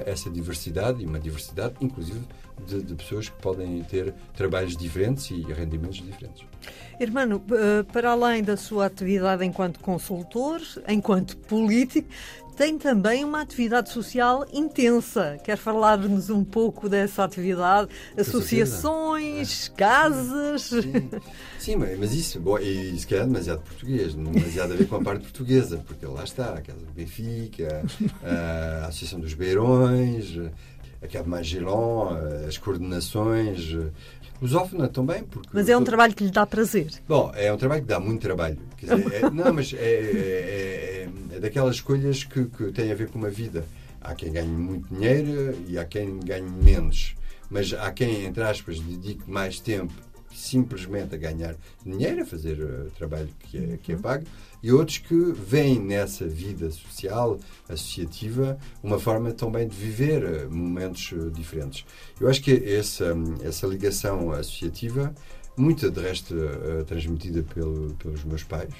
essa 0.05 0.29
diversidade 0.29 1.01
e 1.01 1.05
uma 1.05 1.19
diversidade, 1.19 1.75
inclusive, 1.79 2.21
de, 2.65 2.81
de, 2.81 2.95
pessoas 2.95 3.29
que 3.29 3.41
podem 3.41 3.83
ter 3.83 4.13
trabalhos 4.35 4.75
diferentes 4.75 5.29
e 5.31 5.41
rendimentos 5.41 6.01
diferentes. 6.01 6.45
Irmão, 6.99 7.41
eh, 7.51 7.83
para 7.91 8.11
além 8.11 8.43
da 8.43 8.55
sua 8.55 8.85
atividade 8.85 9.43
enquanto 9.43 9.79
consultor, 9.79 10.61
enquanto 10.87 11.35
político, 11.37 12.07
tem 12.55 12.77
também 12.77 13.23
uma 13.25 13.41
atividade 13.41 13.89
social 13.89 14.45
intensa. 14.53 15.37
Quer 15.43 15.57
falar-nos 15.57 16.29
um 16.29 16.43
pouco 16.43 16.87
dessa 16.87 17.23
atividade? 17.23 17.89
Associações, 18.17 19.69
é. 19.69 19.77
casas? 19.77 20.61
Sim, 20.63 21.09
Sim 21.59 21.75
mas 21.75 22.13
isso, 22.13 22.39
bom, 22.39 22.59
e 22.59 22.95
isso 22.95 23.07
que 23.07 23.15
é 23.15 23.23
demasiado 23.23 23.61
português, 23.61 24.13
demasiado 24.13 24.73
a 24.73 24.75
ver 24.75 24.87
com 24.87 24.95
a 24.95 25.01
parte 25.01 25.23
portuguesa, 25.23 25.83
porque 25.85 26.05
lá 26.05 26.23
está, 26.23 26.53
a 26.53 26.61
Casa 26.61 26.79
do 26.79 26.91
Benfica, 26.91 27.83
a 28.23 28.87
Associação 28.87 29.19
dos 29.19 29.33
Beirões, 29.33 30.37
a 31.03 31.07
Cabo 31.07 31.29
Magellan, 31.29 32.45
as 32.47 32.57
coordenações, 32.57 33.75
lusófona 34.41 34.87
também. 34.87 35.23
Porque 35.23 35.49
mas 35.51 35.69
é 35.69 35.77
um 35.77 35.83
trabalho 35.83 36.13
que 36.13 36.23
lhe 36.23 36.31
dá 36.31 36.45
prazer. 36.45 36.91
Bom, 37.07 37.31
é 37.35 37.51
um 37.51 37.57
trabalho 37.57 37.81
que 37.81 37.87
dá 37.87 37.99
muito 37.99 38.21
trabalho. 38.21 38.57
Dizer, 38.79 39.13
é, 39.13 39.29
não, 39.29 39.53
mas 39.53 39.73
é, 39.73 39.77
é, 39.77 41.07
é, 41.31 41.35
é 41.35 41.39
daquelas 41.39 41.75
escolhas 41.75 42.23
que, 42.23 42.45
que 42.45 42.71
têm 42.71 42.91
a 42.91 42.95
ver 42.95 43.09
com 43.09 43.19
uma 43.19 43.29
vida. 43.29 43.65
Há 44.01 44.13
quem 44.15 44.31
ganhe 44.31 44.47
muito 44.47 44.93
dinheiro 44.93 45.57
e 45.67 45.77
há 45.77 45.85
quem 45.85 46.19
ganhe 46.19 46.49
menos. 46.49 47.15
Mas 47.49 47.73
há 47.73 47.91
quem, 47.91 48.25
entre 48.25 48.43
aspas, 48.43 48.79
dedique 48.79 49.29
mais 49.29 49.59
tempo 49.59 49.93
simplesmente 50.33 51.15
a 51.15 51.17
ganhar 51.17 51.55
dinheiro, 51.85 52.21
a 52.21 52.25
fazer 52.25 52.59
o 52.59 52.87
uh, 52.87 52.91
trabalho 52.91 53.29
que 53.39 53.57
é, 53.57 53.77
que 53.77 53.91
é 53.93 53.95
pago, 53.97 54.25
e 54.61 54.71
outros 54.71 54.97
que 54.97 55.13
veem 55.13 55.79
nessa 55.79 56.27
vida 56.27 56.69
social, 56.71 57.39
associativa, 57.69 58.57
uma 58.81 58.99
forma 58.99 59.31
também 59.31 59.67
de 59.67 59.75
viver 59.75 60.23
uh, 60.23 60.51
momentos 60.51 61.11
uh, 61.11 61.31
diferentes. 61.31 61.85
Eu 62.19 62.29
acho 62.29 62.41
que 62.41 62.51
essa, 62.51 63.15
essa 63.43 63.67
ligação 63.67 64.31
associativa, 64.31 65.13
muita 65.55 65.91
de 65.91 66.01
resto 66.01 66.35
transmitida 66.87 67.43
pelo, 67.43 67.93
pelos 67.95 68.23
meus 68.23 68.43
pais, 68.43 68.73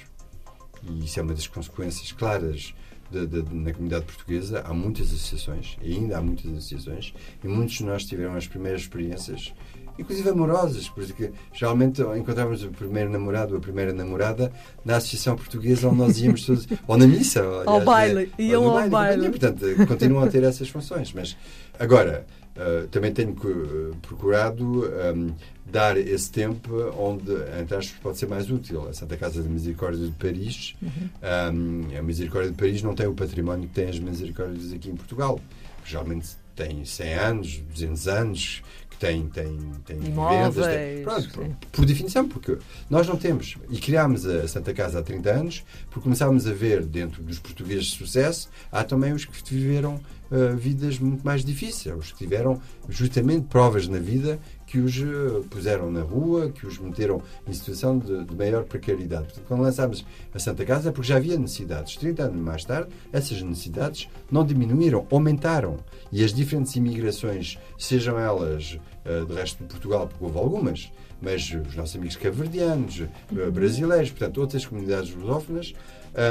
e 0.82 1.04
isso 1.04 1.20
é 1.20 1.22
uma 1.22 1.32
das 1.32 1.46
consequências 1.46 2.10
claras 2.12 2.74
de, 3.10 3.26
de, 3.26 3.54
na 3.54 3.72
comunidade 3.72 4.04
portuguesa 4.06 4.60
há 4.60 4.74
muitas 4.74 5.06
associações, 5.06 5.76
e 5.82 5.94
ainda 5.94 6.18
há 6.18 6.22
muitas 6.22 6.50
associações, 6.50 7.14
e 7.42 7.48
muitos 7.48 7.76
de 7.76 7.84
nós 7.84 8.04
tiveram 8.04 8.34
as 8.34 8.46
primeiras 8.46 8.82
experiências 8.82 9.54
inclusive 9.98 10.28
amorosas, 10.28 10.88
porque 10.88 11.30
geralmente 11.52 12.02
encontrávamos 12.02 12.62
o 12.64 12.68
primeiro 12.68 13.10
namorado 13.10 13.52
ou 13.52 13.58
a 13.58 13.60
primeira 13.60 13.92
namorada 13.92 14.52
na 14.84 14.96
Associação 14.96 15.36
Portuguesa 15.36 15.88
onde 15.88 15.98
nós 15.98 16.18
íamos 16.18 16.44
todos, 16.44 16.66
ou 16.86 16.96
na 16.96 17.06
missa, 17.06 17.40
aliás, 17.40 17.66
ao 17.66 17.80
baile, 17.80 18.26
né? 18.26 18.28
iam 18.38 18.68
ao 18.68 18.88
baile. 18.88 19.30
Portanto, 19.30 19.66
continuam 19.86 20.24
a 20.24 20.28
ter 20.28 20.42
essas 20.44 20.68
funções. 20.68 21.12
Mas 21.12 21.36
agora, 21.78 22.26
uh, 22.56 22.86
também 22.88 23.12
tenho 23.12 23.32
uh, 23.32 23.96
procurado 24.02 24.64
um, 24.64 24.84
ehm, 24.84 25.34
dar 25.66 25.96
esse 25.96 26.30
tempo 26.30 26.74
onde, 26.98 27.32
entre 27.60 27.76
aspas, 27.76 27.98
pode 28.02 28.18
ser 28.18 28.26
mais 28.26 28.50
útil. 28.50 28.88
A 28.88 28.92
Santa 28.92 29.16
Casa 29.16 29.42
de 29.42 29.48
Misericórdia 29.48 30.06
de 30.06 30.12
Paris, 30.12 30.74
uhum. 30.82 30.90
um, 30.90 31.90
ehm, 31.90 31.98
a 31.98 32.02
Misericórdia 32.02 32.50
de 32.50 32.56
Paris 32.56 32.82
não 32.82 32.94
tem 32.94 33.06
o 33.06 33.14
património 33.14 33.68
que 33.68 33.74
tem 33.74 33.88
as 33.88 33.98
Misericórdias 33.98 34.72
aqui 34.72 34.90
em 34.90 34.96
Portugal. 34.96 35.40
Geralmente 35.84 36.43
tem 36.54 36.84
100 36.84 37.14
anos, 37.14 37.58
200 37.72 38.08
anos, 38.08 38.62
que 38.90 38.96
tem, 38.96 39.26
tem, 39.28 39.58
tem 39.84 39.96
Imóveis, 40.04 40.54
vendas. 40.54 40.66
Tem, 40.66 41.02
pronto, 41.02 41.28
por, 41.30 41.68
por, 41.72 41.86
definição, 41.86 42.28
porque 42.28 42.56
nós 42.88 43.06
não 43.06 43.16
temos. 43.16 43.56
E 43.68 43.78
criámos 43.78 44.24
a 44.24 44.46
Santa 44.46 44.72
Casa 44.72 45.00
há 45.00 45.02
30 45.02 45.30
anos, 45.30 45.64
porque 45.90 46.00
começámos 46.00 46.46
a 46.46 46.52
ver 46.52 46.84
dentro 46.84 47.22
dos 47.22 47.38
portugueses 47.38 47.86
de 47.86 47.96
sucesso, 47.96 48.48
há 48.70 48.84
também 48.84 49.12
os 49.12 49.24
que 49.24 49.54
viveram 49.54 50.00
uh, 50.30 50.56
vidas 50.56 50.98
muito 50.98 51.24
mais 51.24 51.44
difíceis, 51.44 51.94
os 51.96 52.12
que 52.12 52.18
tiveram 52.18 52.60
justamente 52.88 53.46
provas 53.46 53.88
na 53.88 53.98
vida 53.98 54.38
que 54.74 54.80
os 54.80 54.96
uh, 54.98 55.46
puseram 55.48 55.88
na 55.88 56.02
rua, 56.02 56.50
que 56.50 56.66
os 56.66 56.78
meteram 56.80 57.22
em 57.46 57.52
situação 57.52 57.96
de, 57.96 58.24
de 58.24 58.34
maior 58.34 58.64
precariedade. 58.64 59.26
Portanto, 59.26 59.44
quando 59.46 59.60
lançámos 59.60 60.04
a 60.34 60.38
Santa 60.40 60.64
Casa 60.64 60.88
é 60.88 60.92
porque 60.92 61.06
já 61.06 61.16
havia 61.16 61.38
necessidades. 61.38 61.96
30 61.96 62.24
anos 62.24 62.40
mais 62.40 62.64
tarde, 62.64 62.88
essas 63.12 63.40
necessidades 63.40 64.08
não 64.28 64.44
diminuíram, 64.44 65.06
aumentaram. 65.12 65.78
E 66.10 66.24
as 66.24 66.32
diferentes 66.32 66.74
imigrações, 66.74 67.56
sejam 67.78 68.18
elas 68.18 68.76
uh, 69.06 69.24
do 69.24 69.34
resto 69.34 69.62
de 69.62 69.68
Portugal, 69.68 70.08
porque 70.08 70.24
houve 70.24 70.38
algumas, 70.38 70.92
mas 71.22 71.42
os 71.52 71.76
nossos 71.76 71.94
amigos 71.94 72.16
cabo-verdianos, 72.16 72.98
uh, 72.98 73.52
brasileiros, 73.52 74.10
portanto, 74.10 74.40
outras 74.40 74.66
comunidades 74.66 75.14
lusófonas, 75.14 75.72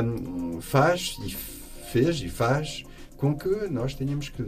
um, 0.03 0.59
faz 0.59 1.15
e 1.25 1.29
fez 1.29 2.19
e 2.21 2.27
faz 2.27 2.83
com 3.23 3.37
que 3.37 3.69
nós 3.69 3.95
tenhamos 3.95 4.27
que 4.27 4.43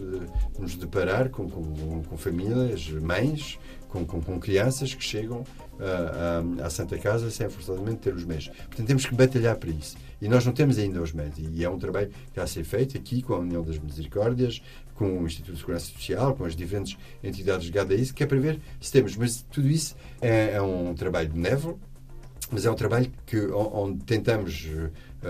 nos 0.60 0.76
deparar 0.76 1.30
com, 1.30 1.50
com, 1.50 2.04
com 2.04 2.18
famílias, 2.18 2.90
mães, 2.90 3.58
com, 3.96 4.06
com, 4.06 4.22
com, 4.22 4.40
crianças 4.40 4.94
que 4.94 5.04
chegam 5.04 5.40
uh, 5.40 6.64
à 6.64 6.70
Santa 6.70 6.98
Casa 6.98 7.32
sem 7.32 7.50
forçosamente 7.50 7.98
ter 8.00 8.14
os 8.14 8.26
meios. 8.26 8.48
Portanto, 8.48 8.86
temos 8.86 9.06
que 9.06 9.16
batalhar 9.16 9.56
para 9.56 9.70
isso. 9.70 9.96
E 10.22 10.28
nós 10.28 10.46
não 10.46 10.52
temos 10.52 10.78
ainda 10.78 11.02
os 11.02 11.14
meios. 11.14 11.36
E 11.38 11.64
é 11.64 11.70
um 11.70 11.80
trabalho 11.80 12.10
que 12.10 12.30
está 12.30 12.44
a 12.44 12.48
ser 12.48 12.64
feito 12.66 12.98
aqui 12.98 13.22
com 13.22 13.34
a 13.34 13.40
União 13.40 13.64
das 13.64 13.80
Misericórdias, 13.80 14.62
com 14.96 15.20
o 15.20 15.26
Instituto 15.26 15.54
de 15.54 15.60
Segurança 15.60 15.86
Social, 15.86 16.36
com 16.36 16.46
as 16.46 16.56
diferentes 16.56 16.98
entidades 17.24 17.66
ligadas 17.66 17.98
a 17.98 18.02
isso, 18.02 18.14
que 18.14 18.24
é 18.24 18.26
para 18.26 18.40
ver 18.40 18.60
se 18.80 18.92
temos. 18.92 19.16
Mas 19.16 19.46
tudo 19.50 19.68
isso 19.70 19.96
é, 20.22 20.54
é 20.54 20.62
um 20.62 20.94
trabalho 20.94 21.30
benévolo, 21.30 21.80
mas 22.52 22.66
é 22.66 22.72
um 22.72 22.76
trabalho 22.76 23.12
que, 23.26 23.40
onde 23.48 24.04
tentamos 24.04 24.68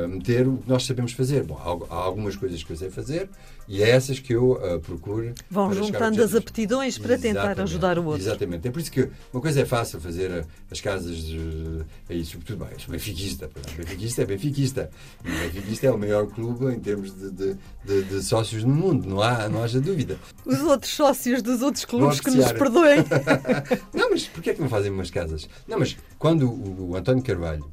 meter 0.08 0.47
o 0.47 0.58
que 0.58 0.69
nós 0.69 0.86
sabemos 0.86 1.13
fazer. 1.13 1.43
Bom, 1.43 1.88
há, 1.89 1.95
algumas 1.95 2.36
coisas 2.36 2.63
que 2.63 2.71
eu 2.71 2.77
sei 2.77 2.89
fazer 2.89 3.29
e 3.67 3.81
é 3.81 3.89
essas 3.89 4.19
que 4.19 4.34
eu 4.34 4.53
uh, 4.53 4.79
procuro. 4.79 5.34
Vão 5.49 5.73
juntando 5.73 6.21
as 6.21 6.36
aptidões 6.36 6.97
para 6.97 7.13
Exatamente. 7.13 7.39
tentar 7.39 7.62
ajudar 7.63 7.97
o 7.97 8.05
outro. 8.05 8.21
Exatamente. 8.21 8.67
É 8.67 8.71
por 8.71 8.79
isso 8.79 8.91
que 8.91 9.10
uma 9.34 9.41
coisa 9.41 9.62
é 9.62 9.65
fácil 9.65 9.99
fazer 9.99 10.31
uh, 10.31 10.45
as 10.69 10.81
casas. 10.81 11.17
Aí, 12.10 12.23
sobretudo, 12.23 12.65
bem, 12.65 12.77
sou 12.77 12.91
benfiquista. 12.91 13.49
Benfiquista 13.77 14.21
é 14.21 14.25
benfiquista. 14.25 14.89
E 15.23 15.29
o 15.29 15.39
benfiquista 15.39 15.88
é 15.88 15.91
o 15.91 15.97
maior 15.97 16.27
clube 16.27 16.73
em 16.73 16.79
termos 16.79 17.15
de, 17.15 17.31
de, 17.31 17.58
de, 17.84 18.03
de, 18.03 18.23
sócios 18.23 18.63
no 18.63 18.73
mundo, 18.73 19.08
não, 19.08 19.21
há, 19.21 19.49
não 19.49 19.63
haja 19.63 19.79
dúvida. 19.79 20.17
Os 20.45 20.62
outros 20.62 20.93
sócios 20.93 21.41
dos 21.41 21.62
outros 21.62 21.86
clubes 21.86 22.19
que 22.19 22.31
nos 22.31 22.51
perdoem. 22.51 23.03
não, 23.93 24.12
mas 24.12 24.27
porquê 24.27 24.51
é 24.51 24.53
que 24.53 24.62
não 24.62 24.69
fazem 24.69 24.91
umas 24.91 25.10
casas? 25.10 25.49
Não, 25.67 25.79
mas 25.79 25.97
quando 26.19 26.49
o, 26.49 26.91
o 26.91 26.95
António 26.95 27.23
Carvalho 27.23 27.65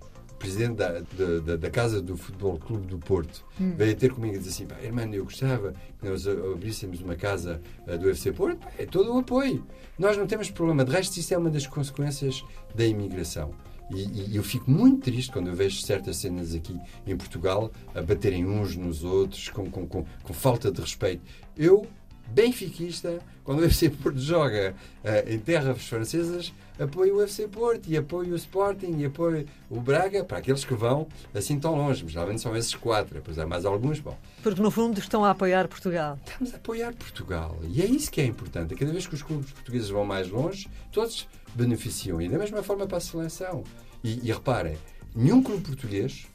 presidente 0.42 0.74
da, 0.74 1.00
da, 1.44 1.56
da, 1.56 1.70
Casa 1.70 2.02
do 2.02 2.16
Futebol 2.16 2.58
Clube 2.58 2.88
do 2.88 2.98
Porto, 2.98 3.44
hum. 3.60 3.74
veio 3.76 3.94
ter 3.94 4.12
comigo 4.12 4.34
e 4.34 4.38
disse 4.38 4.50
assim: 4.50 4.66
pá, 4.66 4.76
irmão, 4.82 5.08
eu 5.14 5.24
gostava 5.24 5.72
que 6.00 6.08
nós 6.08 6.26
abríssemos 6.26 7.00
uma 7.00 7.14
casa 7.14 7.60
uh, 7.86 7.96
do 7.96 8.06
UFC 8.06 8.32
Porto. 8.32 8.58
Pá, 8.58 8.72
é 8.76 8.84
todo 8.84 9.14
o 9.14 9.18
apoio. 9.18 9.64
Nós 9.96 10.16
não 10.16 10.26
temos 10.26 10.50
problema. 10.50 10.84
De 10.84 10.90
resto, 10.90 11.16
isso 11.16 11.32
é 11.32 11.38
uma 11.38 11.48
das 11.48 11.66
consequências 11.66 12.44
da 12.74 12.84
imigração. 12.84 13.54
E, 13.90 14.32
e, 14.32 14.36
eu 14.36 14.42
fico 14.42 14.70
muito 14.70 15.02
triste 15.02 15.30
quando 15.30 15.48
eu 15.48 15.54
vejo 15.54 15.80
certas 15.82 16.16
cenas 16.16 16.54
aqui 16.54 16.76
em 17.06 17.16
Portugal 17.16 17.70
a 17.94 18.02
baterem 18.02 18.44
uns 18.44 18.74
nos 18.74 19.04
outros 19.04 19.48
com, 19.48 19.70
com, 19.70 19.86
com, 19.86 20.04
com 20.22 20.32
falta 20.32 20.72
de 20.72 20.80
respeito. 20.80 21.22
Eu 21.56 21.86
benfiquista, 22.32 23.18
quando 23.44 23.58
o 23.58 23.62
UFC 23.62 23.90
Porto 23.90 24.18
joga 24.18 24.74
uh, 25.04 25.32
em 25.32 25.38
terras 25.38 25.86
francesas, 25.86 26.52
apoio 26.78 27.14
o 27.14 27.18
UFC 27.18 27.46
Porto 27.46 27.88
e 27.88 27.96
apoio 27.96 28.32
o 28.32 28.36
Sporting 28.36 28.96
e 28.98 29.04
apoio 29.04 29.46
o 29.68 29.80
Braga, 29.80 30.24
para 30.24 30.38
aqueles 30.38 30.64
que 30.64 30.74
vão 30.74 31.06
assim 31.34 31.58
tão 31.58 31.74
longe. 31.74 32.02
Mas 32.02 32.12
geralmente 32.12 32.40
são 32.40 32.56
esses 32.56 32.74
quatro, 32.74 33.14
depois 33.14 33.38
há 33.38 33.46
mais 33.46 33.64
alguns. 33.64 34.00
Bom. 34.00 34.16
Porque 34.42 34.60
no 34.60 34.70
fundo 34.70 34.98
estão 34.98 35.24
a 35.24 35.30
apoiar 35.30 35.68
Portugal. 35.68 36.18
Estamos 36.26 36.54
a 36.54 36.56
apoiar 36.56 36.94
Portugal. 36.94 37.58
E 37.62 37.82
é 37.82 37.86
isso 37.86 38.10
que 38.10 38.20
é 38.20 38.24
importante. 38.24 38.74
Cada 38.74 38.92
vez 38.92 39.06
que 39.06 39.14
os 39.14 39.22
clubes 39.22 39.50
portugueses 39.52 39.88
vão 39.88 40.04
mais 40.04 40.28
longe, 40.28 40.68
todos 40.90 41.28
beneficiam. 41.54 42.20
E 42.20 42.28
da 42.28 42.38
mesma 42.38 42.62
forma 42.62 42.86
para 42.86 42.98
a 42.98 43.00
seleção. 43.00 43.64
E, 44.02 44.26
e 44.26 44.32
reparem, 44.32 44.76
nenhum 45.14 45.42
clube 45.42 45.62
português 45.62 46.26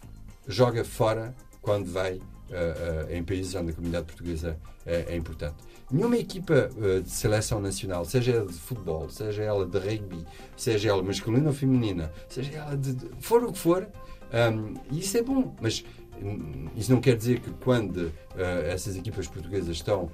joga 0.48 0.84
fora 0.84 1.36
quando 1.62 1.92
vai 1.92 2.14
uh, 2.14 2.20
uh, 2.20 3.14
em 3.14 3.24
países 3.24 3.54
onde 3.56 3.72
a 3.72 3.74
comunidade 3.74 4.06
portuguesa 4.06 4.58
é, 4.86 5.08
é 5.10 5.16
importante. 5.16 5.56
Nenhuma 5.90 6.18
equipa 6.18 6.70
uh, 6.76 7.02
de 7.02 7.10
seleção 7.10 7.62
nacional, 7.62 8.04
seja 8.04 8.34
ela 8.34 8.46
de 8.46 8.54
futebol, 8.54 9.10
seja 9.10 9.44
ela 9.44 9.66
de 9.66 9.78
rugby, 9.78 10.26
seja 10.56 10.90
ela 10.90 11.02
masculina 11.02 11.48
ou 11.48 11.54
feminina, 11.54 12.12
seja 12.28 12.58
ela 12.58 12.76
de, 12.76 12.94
de 12.94 13.10
for 13.20 13.44
o 13.44 13.54
que 13.54 13.60
for, 13.60 13.88
um, 14.34 14.74
isso 14.92 15.18
é 15.18 15.22
bom, 15.22 15.56
mas 15.62 15.86
um, 16.22 16.68
isso 16.76 16.92
não 16.92 17.00
quer 17.00 17.16
dizer 17.16 17.40
que 17.40 17.52
quando 17.64 17.98
uh, 17.98 18.68
essas 18.68 18.98
equipas 18.98 19.28
portuguesas 19.28 19.70
estão 19.70 20.12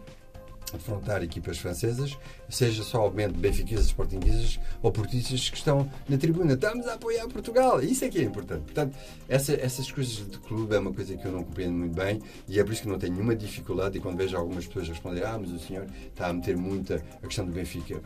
afrontar 0.76 1.24
equipas 1.24 1.58
francesas, 1.58 2.18
seja 2.50 2.84
só 2.84 3.02
obviamente 3.02 3.38
benfiquistas, 3.38 3.88
sportinguistas 3.88 4.60
ou 4.82 4.92
portistas 4.92 5.50
que 5.50 5.58
estão 5.58 5.90
na 6.08 6.18
tribuna. 6.18 6.54
Estamos 6.54 6.88
a 6.88 6.94
apoiar 6.94 7.28
Portugal. 7.28 7.82
Isso 7.82 8.06
é 8.06 8.10
que 8.10 8.20
é 8.20 8.24
importante. 8.24 8.64
Portanto, 8.64 8.96
essa, 9.28 9.54
essas 9.54 9.92
coisas 9.92 10.28
de 10.30 10.38
clube 10.40 10.76
é 10.76 10.80
uma 10.80 10.94
coisa 10.94 11.16
que 11.16 11.26
eu 11.26 11.32
não 11.32 11.44
compreendo 11.44 11.74
muito 11.74 11.96
bem 11.96 12.22
e 12.48 12.60
é 12.60 12.64
por 12.64 12.74
isso 12.74 12.84
que 12.84 12.88
não 12.88 13.00
tenho 13.00 13.14
nenhuma 13.14 13.36
dificuldade 13.36 13.98
e 13.98 14.02
quando 14.02 14.18
vejo 14.18 14.38
algumas 14.38 14.66
pessoas 14.68 14.88
responder 14.90 15.26
ah, 15.26 15.38
mas 15.40 15.52
o 15.52 15.60
senhor 15.60 15.86
está 16.08 16.28
a 16.28 16.34
meter 16.34 16.58
muita 16.58 17.04
a 17.22 17.28
questão 17.28 17.46
do 17.46 17.52
Benfica. 17.52 18.02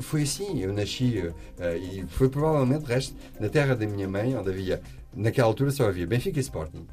Foi 0.00 0.22
assim, 0.22 0.60
eu 0.60 0.72
nasci 0.72 1.18
uh, 1.18 1.32
e 1.76 2.04
foi 2.08 2.28
provavelmente, 2.28 2.84
resto, 2.84 3.16
na 3.40 3.48
terra 3.48 3.74
da 3.74 3.86
minha 3.86 4.06
mãe, 4.06 4.36
onde 4.36 4.50
havia 4.50 4.82
naquela 5.18 5.48
altura 5.48 5.70
só 5.70 5.88
havia 5.88 6.06
Benfica 6.06 6.38
e 6.38 6.40
Sporting. 6.40 6.86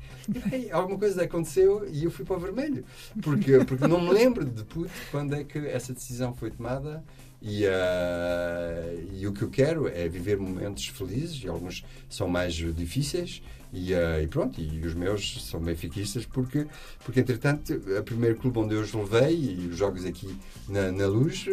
E 0.51 0.71
alguma 0.71 0.97
coisa 0.97 1.23
aconteceu 1.23 1.87
e 1.87 2.03
eu 2.03 2.11
fui 2.11 2.25
para 2.25 2.35
o 2.35 2.39
vermelho. 2.39 2.83
Porque, 3.21 3.59
porque 3.65 3.87
não 3.87 4.01
me 4.01 4.11
lembro 4.11 4.43
de 4.43 4.63
puto 4.63 4.91
quando 5.11 5.35
é 5.35 5.43
que 5.43 5.59
essa 5.59 5.93
decisão 5.93 6.33
foi 6.33 6.49
tomada. 6.49 7.03
E, 7.41 7.63
uh, 7.65 9.07
e 9.13 9.27
o 9.27 9.31
que 9.31 9.43
eu 9.43 9.49
quero 9.49 9.87
é 9.87 10.07
viver 10.07 10.37
momentos 10.37 10.87
felizes, 10.87 11.43
e 11.43 11.47
alguns 11.47 11.85
são 12.09 12.27
mais 12.27 12.53
difíceis, 12.55 13.43
e, 13.71 13.93
uh, 13.93 14.21
e, 14.23 14.27
pronto, 14.27 14.59
e 14.59 14.83
os 14.83 14.95
meus 14.95 15.43
são 15.43 15.59
benfiquistas 15.59 16.25
porque, 16.25 16.65
porque 17.03 17.19
entretanto, 17.19 17.73
o 17.73 18.03
primeiro 18.03 18.37
clube 18.37 18.57
onde 18.57 18.73
eu 18.73 18.81
os 18.81 18.93
levei 18.93 19.35
e 19.35 19.67
os 19.67 19.77
jogos 19.77 20.05
aqui 20.05 20.35
na, 20.67 20.91
na 20.91 21.05
luz 21.05 21.45
uh, 21.45 21.51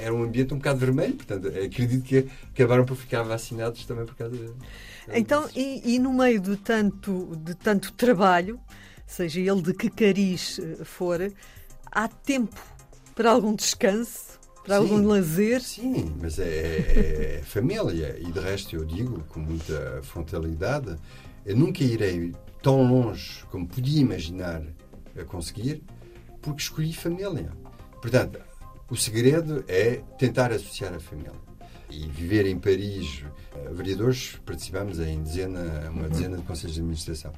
era 0.00 0.14
um 0.14 0.22
ambiente 0.22 0.54
um 0.54 0.56
bocado 0.56 0.78
vermelho, 0.78 1.14
portanto, 1.14 1.48
acredito 1.48 2.02
que 2.02 2.26
acabaram 2.54 2.86
por 2.86 2.96
ficar 2.96 3.22
vacinados 3.22 3.84
também 3.84 4.06
por 4.06 4.14
causa 4.14 4.34
de, 4.34 4.50
então, 5.12 5.48
e, 5.54 5.94
e, 5.94 5.98
no 5.98 6.12
meio 6.12 6.40
de 6.40 6.56
tanto, 6.56 7.36
de 7.36 7.54
tanto 7.54 7.92
trabalho, 7.92 8.60
seja 9.06 9.40
ele 9.40 9.62
de 9.62 9.72
que 9.72 9.88
cariz 9.88 10.58
eh, 10.58 10.84
for, 10.84 11.32
há 11.90 12.08
tempo 12.08 12.60
para 13.14 13.30
algum 13.30 13.54
descanso, 13.54 14.38
para 14.64 14.76
sim, 14.76 14.82
algum 14.82 15.06
lazer? 15.06 15.60
Sim, 15.60 16.16
mas 16.20 16.38
é, 16.38 16.44
é, 16.44 17.38
é, 17.38 17.42
família. 17.42 18.18
E 18.18 18.30
de 18.30 18.40
resto 18.40 18.74
eu 18.74 18.84
digo 18.84 19.22
com 19.28 19.40
muita 19.40 20.00
frontalidade, 20.02 20.96
eu 21.44 21.56
nunca 21.56 21.84
irei 21.84 22.34
tão 22.62 22.82
longe 22.82 23.44
como 23.50 23.66
podia 23.66 24.00
imaginar 24.00 24.62
a 25.18 25.24
conseguir, 25.24 25.82
porque 26.42 26.62
escolhi 26.62 26.92
família. 26.92 27.52
Portanto, 28.02 28.40
o 28.90 28.96
segredo 28.96 29.64
é 29.68 30.02
tentar 30.18 30.52
associar 30.52 30.92
a 30.92 31.00
família 31.00 31.45
e 31.90 32.06
viver 32.08 32.46
em 32.46 32.58
Paris, 32.58 33.22
uh, 33.54 33.74
vereadores, 33.74 34.38
participamos 34.44 34.98
em 34.98 35.22
dezena, 35.22 35.90
uma 35.90 36.08
dezena 36.08 36.36
de 36.36 36.42
conselhos 36.42 36.74
de 36.74 36.80
administração. 36.80 37.32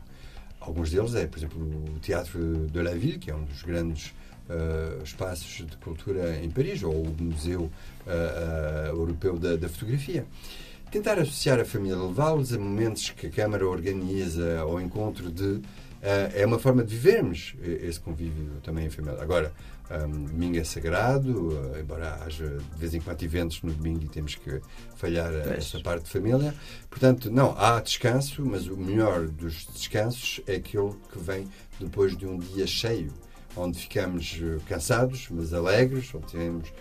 Alguns 0.60 0.90
deles 0.90 1.14
é, 1.14 1.26
por 1.26 1.38
exemplo, 1.38 1.60
o 1.96 1.98
Teatro 2.00 2.66
de 2.66 2.82
la 2.82 2.92
Ville, 2.92 3.18
que 3.18 3.30
é 3.30 3.34
um 3.34 3.44
dos 3.44 3.62
grandes 3.62 4.14
uh, 4.48 5.02
espaços 5.02 5.66
de 5.66 5.76
cultura 5.78 6.38
em 6.42 6.50
Paris, 6.50 6.82
ou 6.82 6.94
o 6.94 7.16
Museu 7.18 7.70
uh, 8.06 8.88
Europeu 8.88 9.38
da, 9.38 9.56
da 9.56 9.68
Fotografia 9.68 10.26
tentar 10.90 11.18
associar 11.18 11.60
a 11.60 11.64
família, 11.64 11.96
levá-los 11.96 12.52
a 12.52 12.58
momentos 12.58 13.10
que 13.10 13.26
a 13.26 13.30
Câmara 13.30 13.66
organiza 13.66 14.60
ao 14.60 14.80
encontro 14.80 15.30
de. 15.30 15.60
Uh, 15.98 16.30
é 16.32 16.46
uma 16.46 16.60
forma 16.60 16.84
de 16.84 16.94
vivermos 16.94 17.56
esse 17.60 17.98
convívio 17.98 18.60
também 18.62 18.86
em 18.86 18.90
família. 18.90 19.20
Agora, 19.20 19.52
um, 19.90 20.26
domingo 20.26 20.56
é 20.56 20.64
sagrado, 20.64 21.48
uh, 21.48 21.78
embora 21.78 22.22
haja 22.22 22.46
de 22.46 22.78
vez 22.78 22.94
em 22.94 23.00
quando 23.00 23.20
eventos 23.22 23.62
no 23.62 23.72
domingo 23.72 24.04
e 24.04 24.08
temos 24.08 24.36
que 24.36 24.60
falhar 24.96 25.32
essa 25.56 25.80
parte 25.80 26.04
de 26.04 26.10
família. 26.10 26.54
Portanto, 26.88 27.30
não, 27.32 27.52
há 27.58 27.80
descanso, 27.80 28.44
mas 28.44 28.68
o 28.68 28.76
melhor 28.76 29.26
dos 29.26 29.66
descansos 29.66 30.40
é 30.46 30.56
aquele 30.56 30.92
que 31.10 31.18
vem 31.18 31.48
depois 31.80 32.16
de 32.16 32.26
um 32.26 32.38
dia 32.38 32.66
cheio, 32.66 33.12
onde 33.56 33.78
ficamos 33.78 34.40
uh, 34.40 34.60
cansados, 34.68 35.26
mas 35.30 35.52
alegres, 35.52 36.14
onde 36.14 36.26
temos 36.26 36.72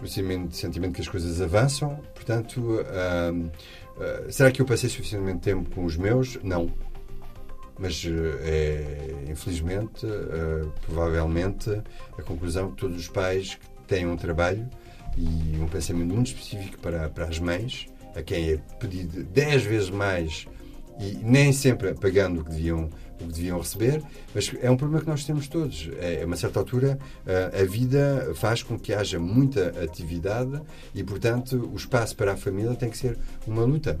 o 0.00 0.06
sentimento 0.52 0.94
que 0.94 1.00
as 1.00 1.08
coisas 1.08 1.40
avançam. 1.40 1.96
Portanto, 2.14 2.60
um, 2.60 3.46
uh, 3.46 4.30
será 4.30 4.52
que 4.52 4.62
eu 4.62 4.66
passei 4.66 4.88
suficientemente 4.88 5.40
tempo 5.40 5.68
com 5.70 5.84
os 5.84 5.96
meus? 5.96 6.38
Não 6.42 6.70
mas 7.78 8.04
eh, 8.04 9.20
é, 9.26 9.30
infelizmente, 9.30 10.04
uh, 10.04 10.72
provavelmente, 10.82 11.70
a 12.18 12.22
conclusão 12.22 12.70
que 12.70 12.76
todos 12.76 12.96
os 12.96 13.08
pais 13.08 13.54
que 13.54 13.86
têm 13.86 14.06
um 14.06 14.16
trabalho 14.16 14.68
e 15.16 15.56
um 15.60 15.68
pensamento 15.68 16.12
muito 16.12 16.28
específico 16.28 16.78
para, 16.78 17.08
para 17.08 17.26
as 17.26 17.38
mães, 17.38 17.86
a 18.16 18.22
quem 18.22 18.52
é 18.52 18.56
pedido 18.78 19.22
10 19.24 19.62
vezes 19.62 19.90
mais 19.90 20.46
e 20.98 21.16
nem 21.22 21.52
sempre 21.52 21.94
pagando 21.94 22.40
o 22.40 22.44
que 22.44 22.50
deviam 22.50 22.90
o 23.20 23.26
que 23.26 23.32
deviam 23.32 23.58
receber, 23.58 24.00
mas 24.32 24.52
é 24.60 24.70
um 24.70 24.76
problema 24.76 25.02
que 25.02 25.10
nós 25.10 25.24
temos 25.24 25.48
todos. 25.48 25.90
É, 25.98 26.22
a 26.22 26.26
uma 26.26 26.36
certa 26.36 26.60
altura, 26.60 26.96
a 27.26 27.64
vida 27.64 28.32
faz 28.36 28.62
com 28.62 28.78
que 28.78 28.94
haja 28.94 29.18
muita 29.18 29.70
atividade 29.82 30.62
e, 30.94 31.02
portanto, 31.02 31.68
o 31.72 31.76
espaço 31.76 32.14
para 32.14 32.34
a 32.34 32.36
família 32.36 32.76
tem 32.76 32.88
que 32.88 32.96
ser 32.96 33.18
uma 33.44 33.64
luta 33.64 33.98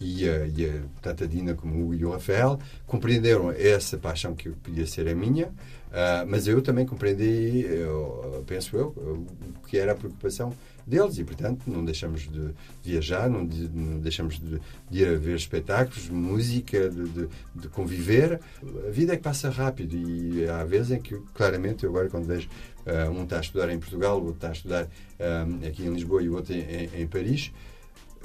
e 0.00 0.28
a, 0.28 0.46
e 0.46 0.66
a, 0.66 0.82
tanto 1.02 1.24
a 1.24 1.26
Dina 1.26 1.54
como 1.54 1.90
o 1.90 2.10
Rafael 2.10 2.58
compreenderam 2.86 3.50
essa 3.50 3.96
paixão 3.98 4.34
que 4.34 4.50
podia 4.50 4.86
ser 4.86 5.08
a 5.08 5.14
minha, 5.14 5.46
uh, 5.48 6.26
mas 6.26 6.46
eu 6.46 6.62
também 6.62 6.86
compreendi, 6.86 7.64
eu, 7.66 8.44
penso 8.46 8.76
eu, 8.76 8.88
o 8.88 9.66
que 9.66 9.76
era 9.76 9.92
a 9.92 9.94
preocupação 9.94 10.54
deles 10.86 11.18
e, 11.18 11.24
portanto, 11.24 11.64
não 11.66 11.84
deixamos 11.84 12.22
de 12.22 12.50
viajar, 12.82 13.28
não, 13.28 13.46
de, 13.46 13.68
não 13.68 13.98
deixamos 13.98 14.40
de, 14.40 14.58
de, 14.90 15.02
ir 15.02 15.08
a 15.08 15.18
ver 15.18 15.36
espetáculos, 15.36 16.08
música, 16.08 16.88
de, 16.88 17.28
de, 17.54 17.68
conviver. 17.68 18.40
A 18.86 18.90
vida 18.90 19.12
é 19.12 19.16
que 19.16 19.22
passa 19.22 19.50
rápido 19.50 19.94
e 19.94 20.48
há 20.48 20.64
vezes 20.64 20.92
em 20.92 21.00
que, 21.00 21.14
claramente, 21.34 21.84
eu 21.84 21.90
agora 21.90 22.08
quando 22.08 22.24
vejo 22.24 22.48
uh, 22.86 23.10
um 23.10 23.24
está 23.24 23.36
a 23.36 23.40
estudar 23.40 23.70
em 23.70 23.78
Portugal, 23.78 24.18
o 24.18 24.26
outro 24.26 24.36
está 24.36 24.48
a 24.48 24.52
estudar 24.52 24.84
uh, 24.84 25.66
aqui 25.66 25.84
em 25.84 25.92
Lisboa 25.92 26.22
e 26.22 26.28
o 26.30 26.34
outro 26.36 26.54
em, 26.54 26.60
em, 26.60 27.02
em 27.02 27.06
Paris, 27.06 27.52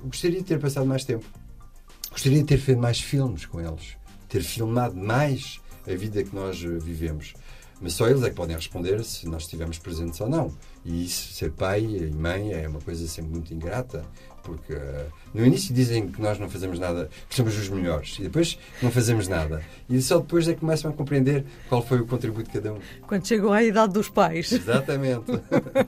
gostaria 0.01 0.37
de 0.37 0.45
ter 0.45 0.59
passado 0.59 0.85
mais 0.85 1.03
tempo 1.03 1.25
Gostaria 2.13 2.37
de 2.37 2.45
ter 2.45 2.59
feito 2.59 2.79
mais 2.79 3.01
filmes 3.01 3.47
com 3.47 3.59
eles, 3.59 3.97
ter 4.29 4.43
filmado 4.43 4.95
mais 4.95 5.59
a 5.87 5.95
vida 5.95 6.23
que 6.23 6.33
nós 6.33 6.63
eh, 6.63 6.67
vivemos. 6.79 7.33
Mas 7.81 7.93
só 7.93 8.07
eles 8.07 8.21
é 8.21 8.29
que 8.29 8.35
podem 8.35 8.55
responder 8.55 9.03
se 9.03 9.27
nós 9.27 9.43
estivemos 9.43 9.79
presentes 9.79 10.21
ou 10.21 10.29
não. 10.29 10.53
E 10.85 11.05
isso, 11.05 11.33
ser 11.33 11.51
pai 11.51 11.81
e 11.83 12.11
mãe 12.11 12.53
é 12.53 12.67
uma 12.67 12.79
coisa 12.79 13.07
sempre 13.07 13.31
muito 13.31 13.51
ingrata, 13.51 14.05
porque 14.43 14.73
uh, 14.73 15.05
no 15.33 15.43
início 15.43 15.73
dizem 15.73 16.07
que 16.07 16.21
nós 16.21 16.37
não 16.37 16.47
fazemos 16.47 16.77
nada, 16.77 17.09
que 17.27 17.35
somos 17.35 17.57
os 17.57 17.67
melhores, 17.67 18.17
e 18.19 18.23
depois 18.23 18.59
não 18.79 18.91
fazemos 18.91 19.27
nada. 19.27 19.63
E 19.89 19.99
só 20.01 20.19
depois 20.19 20.47
é 20.47 20.53
que 20.53 20.59
começam 20.59 20.91
a 20.91 20.93
compreender 20.93 21.43
qual 21.67 21.81
foi 21.81 21.99
o 21.99 22.05
contributo 22.05 22.43
de 22.43 22.51
cada 22.51 22.73
um. 22.73 22.79
Quando 23.07 23.27
chegam 23.27 23.51
à 23.51 23.63
idade 23.63 23.91
dos 23.91 24.07
pais. 24.07 24.51
Exatamente. 24.51 25.25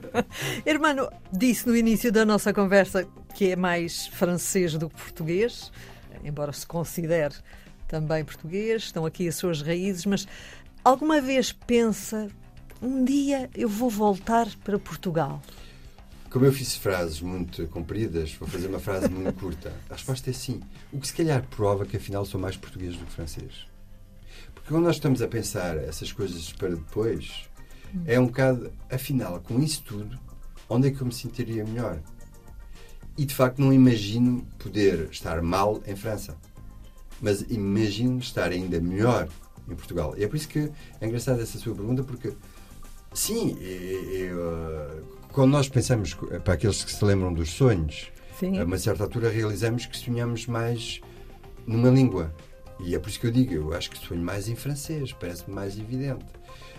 Hermano, 0.66 1.08
disse 1.32 1.68
no 1.68 1.76
início 1.76 2.10
da 2.10 2.24
nossa 2.24 2.52
conversa 2.52 3.06
que 3.32 3.52
é 3.52 3.56
mais 3.56 4.08
francês 4.08 4.74
do 4.74 4.90
que 4.90 4.96
português 4.96 5.70
embora 6.26 6.52
se 6.52 6.66
considere 6.66 7.34
também 7.88 8.24
português, 8.24 8.84
estão 8.84 9.06
aqui 9.06 9.28
as 9.28 9.36
suas 9.36 9.62
raízes, 9.62 10.04
mas 10.06 10.26
alguma 10.84 11.20
vez 11.20 11.52
pensa 11.52 12.28
um 12.82 13.04
dia 13.04 13.48
eu 13.54 13.68
vou 13.68 13.88
voltar 13.88 14.48
para 14.64 14.78
Portugal? 14.78 15.40
Como 16.30 16.44
eu 16.44 16.52
fiz 16.52 16.76
frases 16.76 17.20
muito 17.20 17.66
compridas, 17.68 18.34
vou 18.34 18.48
fazer 18.48 18.66
uma 18.66 18.80
frase 18.80 19.08
muito 19.08 19.32
curta. 19.34 19.72
A 19.88 19.94
resposta 19.94 20.28
é 20.28 20.32
sim. 20.32 20.60
O 20.92 21.00
que 21.00 21.06
se 21.06 21.14
calhar 21.14 21.42
prova 21.48 21.86
que 21.86 21.96
afinal 21.96 22.26
sou 22.26 22.38
mais 22.38 22.56
português 22.56 22.96
do 22.96 23.06
que 23.06 23.12
francês. 23.12 23.66
Porque 24.52 24.68
quando 24.68 24.84
nós 24.84 24.96
estamos 24.96 25.22
a 25.22 25.28
pensar 25.28 25.78
essas 25.78 26.12
coisas 26.12 26.52
para 26.52 26.70
depois, 26.70 27.48
é 28.04 28.18
um 28.20 28.26
bocado, 28.26 28.72
afinal, 28.90 29.40
com 29.40 29.60
isso 29.60 29.82
tudo, 29.84 30.18
onde 30.68 30.88
é 30.88 30.90
que 30.90 31.00
eu 31.00 31.06
me 31.06 31.12
sentiria 31.14 31.64
melhor? 31.64 32.00
E 33.18 33.24
de 33.24 33.34
facto 33.34 33.60
não 33.60 33.72
imagino 33.72 34.46
poder 34.58 35.08
estar 35.10 35.40
mal 35.42 35.82
em 35.86 35.96
França. 35.96 36.36
Mas 37.20 37.42
imagino 37.48 38.18
estar 38.18 38.50
ainda 38.50 38.78
melhor 38.80 39.28
em 39.68 39.74
Portugal. 39.74 40.14
E 40.16 40.24
é 40.24 40.28
por 40.28 40.36
isso 40.36 40.48
que 40.48 40.70
é 41.00 41.06
engraçada 41.06 41.42
essa 41.42 41.58
sua 41.58 41.74
pergunta, 41.74 42.02
porque 42.02 42.32
sim, 43.14 43.56
eu, 43.60 44.38
eh, 44.38 45.02
quando 45.32 45.50
nós 45.52 45.68
pensamos, 45.68 46.14
para 46.44 46.54
aqueles 46.54 46.84
que 46.84 46.92
se 46.92 47.04
lembram 47.04 47.32
dos 47.32 47.50
sonhos, 47.50 48.10
sim. 48.38 48.58
a 48.58 48.64
uma 48.64 48.78
certa 48.78 49.04
altura 49.04 49.30
realizamos 49.30 49.86
que 49.86 49.96
sonhamos 49.96 50.46
mais 50.46 51.00
numa 51.66 51.90
língua. 51.90 52.34
E 52.80 52.94
é 52.94 52.98
por 52.98 53.08
isso 53.08 53.18
que 53.18 53.26
eu 53.26 53.30
digo, 53.30 53.54
eu 53.54 53.74
acho 53.74 53.90
que 53.90 53.98
sonho 53.98 54.22
mais 54.22 54.48
em 54.48 54.54
francês, 54.54 55.12
parece-me 55.12 55.54
mais 55.54 55.78
evidente. 55.78 56.24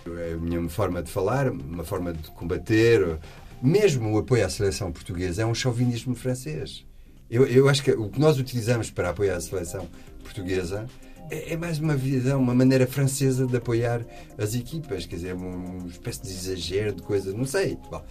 É 0.06 0.34
a 0.34 0.38
minha 0.38 0.70
forma 0.70 1.02
de 1.02 1.12
falar, 1.12 1.52
uma 1.52 1.84
forma 1.84 2.14
de 2.14 2.30
combater, 2.32 3.20
mesmo 3.62 4.14
o 4.14 4.18
apoio 4.18 4.46
à 4.46 4.50
seleção 4.50 4.92
portuguesa 4.92 5.42
é 5.42 5.46
um 5.46 5.54
chauvinismo 5.54 6.16
francês. 6.16 6.86
Eu, 7.30 7.46
eu 7.46 7.68
acho 7.68 7.84
que 7.84 7.92
o 7.92 8.10
que 8.10 8.20
nós 8.20 8.40
utilizamos 8.40 8.90
para 8.90 9.10
apoiar 9.10 9.36
a 9.36 9.42
seleção 9.42 9.88
portuguesa 10.24 10.88
é, 11.30 11.54
é, 11.54 11.58
mais 11.58 11.78
uma 11.78 11.96
visão, 11.96 12.40
uma 12.40 12.56
maneira 12.56 12.88
francesa 12.88 13.46
de 13.46 13.58
apoiar 13.58 14.06
as 14.38 14.56
equipas, 14.56 15.06
quer 15.06 15.18
dizer, 15.18 15.34
uma 15.34 15.88
espécie 15.88 16.22
de 16.22 16.30
exagero 16.30 16.94
de 16.94 17.02
coisas, 17.02 17.34
não 17.34 17.46
sei. 17.46 17.78
Bom, 17.92 18.02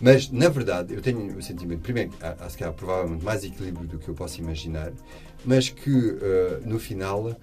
mas, 0.00 0.30
na 0.30 0.48
verdade, 0.48 0.94
eu 0.94 1.00
tenho 1.00 1.36
o 1.36 1.42
sentimento, 1.42 1.80
primeiro, 1.80 2.12
há, 2.20 2.36
há, 2.44 2.68
há 2.68 2.72
provavelmente 2.72 3.24
mais 3.24 3.42
equilíbrio 3.42 3.86
do 3.88 3.98
que 3.98 4.08
eu 4.08 4.14
posso 4.14 4.38
imaginar, 4.40 4.92
mas 5.44 5.70
que, 5.70 5.90
uh, 5.90 6.60
no 6.66 6.78
final, 6.78 7.34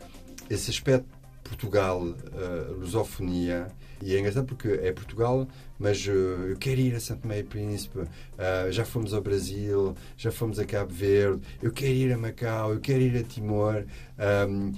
esse 0.50 0.70
aspecto 0.70 1.08
Portugal, 1.45 2.01
uh, 2.01 2.73
lusofonia, 2.79 3.67
e 4.01 4.15
é 4.15 4.19
engraçado 4.19 4.45
porque 4.45 4.67
é 4.67 4.91
Portugal, 4.91 5.47
mas 5.77 6.05
uh, 6.08 6.10
eu 6.10 6.58
quero 6.58 6.81
ir 6.81 6.95
a 6.95 6.99
Santo 6.99 7.31
e 7.31 7.43
Príncipe, 7.43 8.00
uh, 8.00 8.71
já 8.71 8.83
fomos 8.83 9.13
ao 9.13 9.21
Brasil, 9.21 9.96
já 10.17 10.31
fomos 10.31 10.58
a 10.58 10.65
Cabo 10.65 10.91
Verde, 10.91 11.41
eu 11.62 11.71
quero 11.71 11.93
ir 11.93 12.12
a 12.12 12.17
Macau, 12.17 12.73
eu 12.73 12.79
quero 12.79 13.02
ir 13.02 13.17
a 13.17 13.23
Timor. 13.23 13.85
Um, 14.50 14.73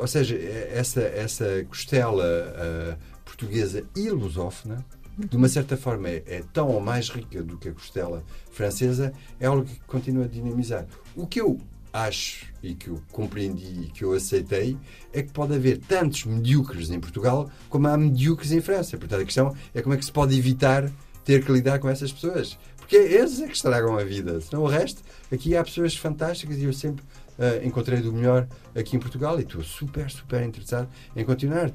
ou 0.00 0.06
seja, 0.08 0.36
essa, 0.36 1.02
essa 1.02 1.64
costela 1.68 2.98
portuguesa 3.24 3.84
e 3.94 4.10
lusófona, 4.10 4.84
de 5.16 5.36
uma 5.36 5.48
certa 5.48 5.76
forma 5.76 6.08
é, 6.08 6.22
é, 6.26 6.44
tão 6.52 6.68
ou 6.68 6.80
mais 6.80 7.08
rica 7.08 7.42
do 7.42 7.56
que 7.56 7.68
a 7.68 7.72
costela 7.72 8.24
francesa, 8.50 9.12
é 9.38 9.46
algo 9.46 9.64
que 9.64 9.78
continua 9.80 10.24
a 10.24 10.28
dinamizar. 10.28 10.86
O 11.14 11.26
que 11.26 11.40
eu 11.40 11.60
acho 11.92 12.46
e 12.62 12.74
que 12.74 12.88
eu 12.88 13.00
compreendi 13.12 13.84
e 13.84 13.86
que 13.86 14.04
eu 14.04 14.12
aceitei 14.12 14.76
é 15.12 15.22
que 15.22 15.32
pode 15.32 15.54
haver 15.54 15.78
tantos 15.78 16.24
medíocres 16.24 16.90
em 16.90 17.00
Portugal 17.00 17.50
como 17.68 17.88
há 17.88 17.96
medíocres 17.96 18.52
em 18.52 18.60
França. 18.60 18.96
Portanto, 18.96 19.22
a 19.22 19.24
questão 19.24 19.54
é 19.74 19.82
como 19.82 19.94
é 19.94 19.98
que 19.98 20.04
se 20.04 20.12
pode 20.12 20.36
evitar 20.36 20.90
ter 21.24 21.44
que 21.44 21.52
lidar 21.52 21.78
com 21.78 21.88
essas 21.88 22.10
pessoas. 22.10 22.58
Porque 22.78 22.96
esses 22.96 23.40
é 23.42 23.46
que 23.46 23.52
estragam 23.52 23.98
a 23.98 24.02
vida. 24.02 24.40
Senão 24.40 24.62
o 24.62 24.66
resto, 24.66 25.02
aqui 25.30 25.54
há 25.54 25.62
pessoas 25.62 25.94
fantásticas 25.94 26.56
e 26.56 26.64
eu 26.64 26.72
sempre 26.72 27.04
uh, 27.38 27.66
encontrei 27.66 28.00
do 28.00 28.10
melhor 28.12 28.48
aqui 28.74 28.96
em 28.96 28.98
Portugal 28.98 29.38
e 29.38 29.42
estou 29.42 29.62
super, 29.62 30.10
super 30.10 30.42
interessado 30.42 30.88
em 31.14 31.24
continuar. 31.24 31.70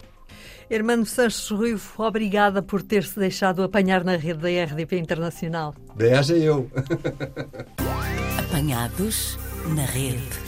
Hermano 0.70 1.06
Sanches 1.06 1.50
Ruivo, 1.50 2.04
obrigada 2.04 2.64
por 2.64 2.82
ter-se 2.82 3.20
deixado 3.20 3.62
apanhar 3.62 4.04
na 4.04 4.16
rede 4.16 4.40
da 4.40 4.64
RDP 4.64 4.98
Internacional. 4.98 5.76
Haja 6.18 6.36
eu. 6.36 6.68
Apanhados 8.50 9.38
na 9.66 9.86
rede. 9.86 10.43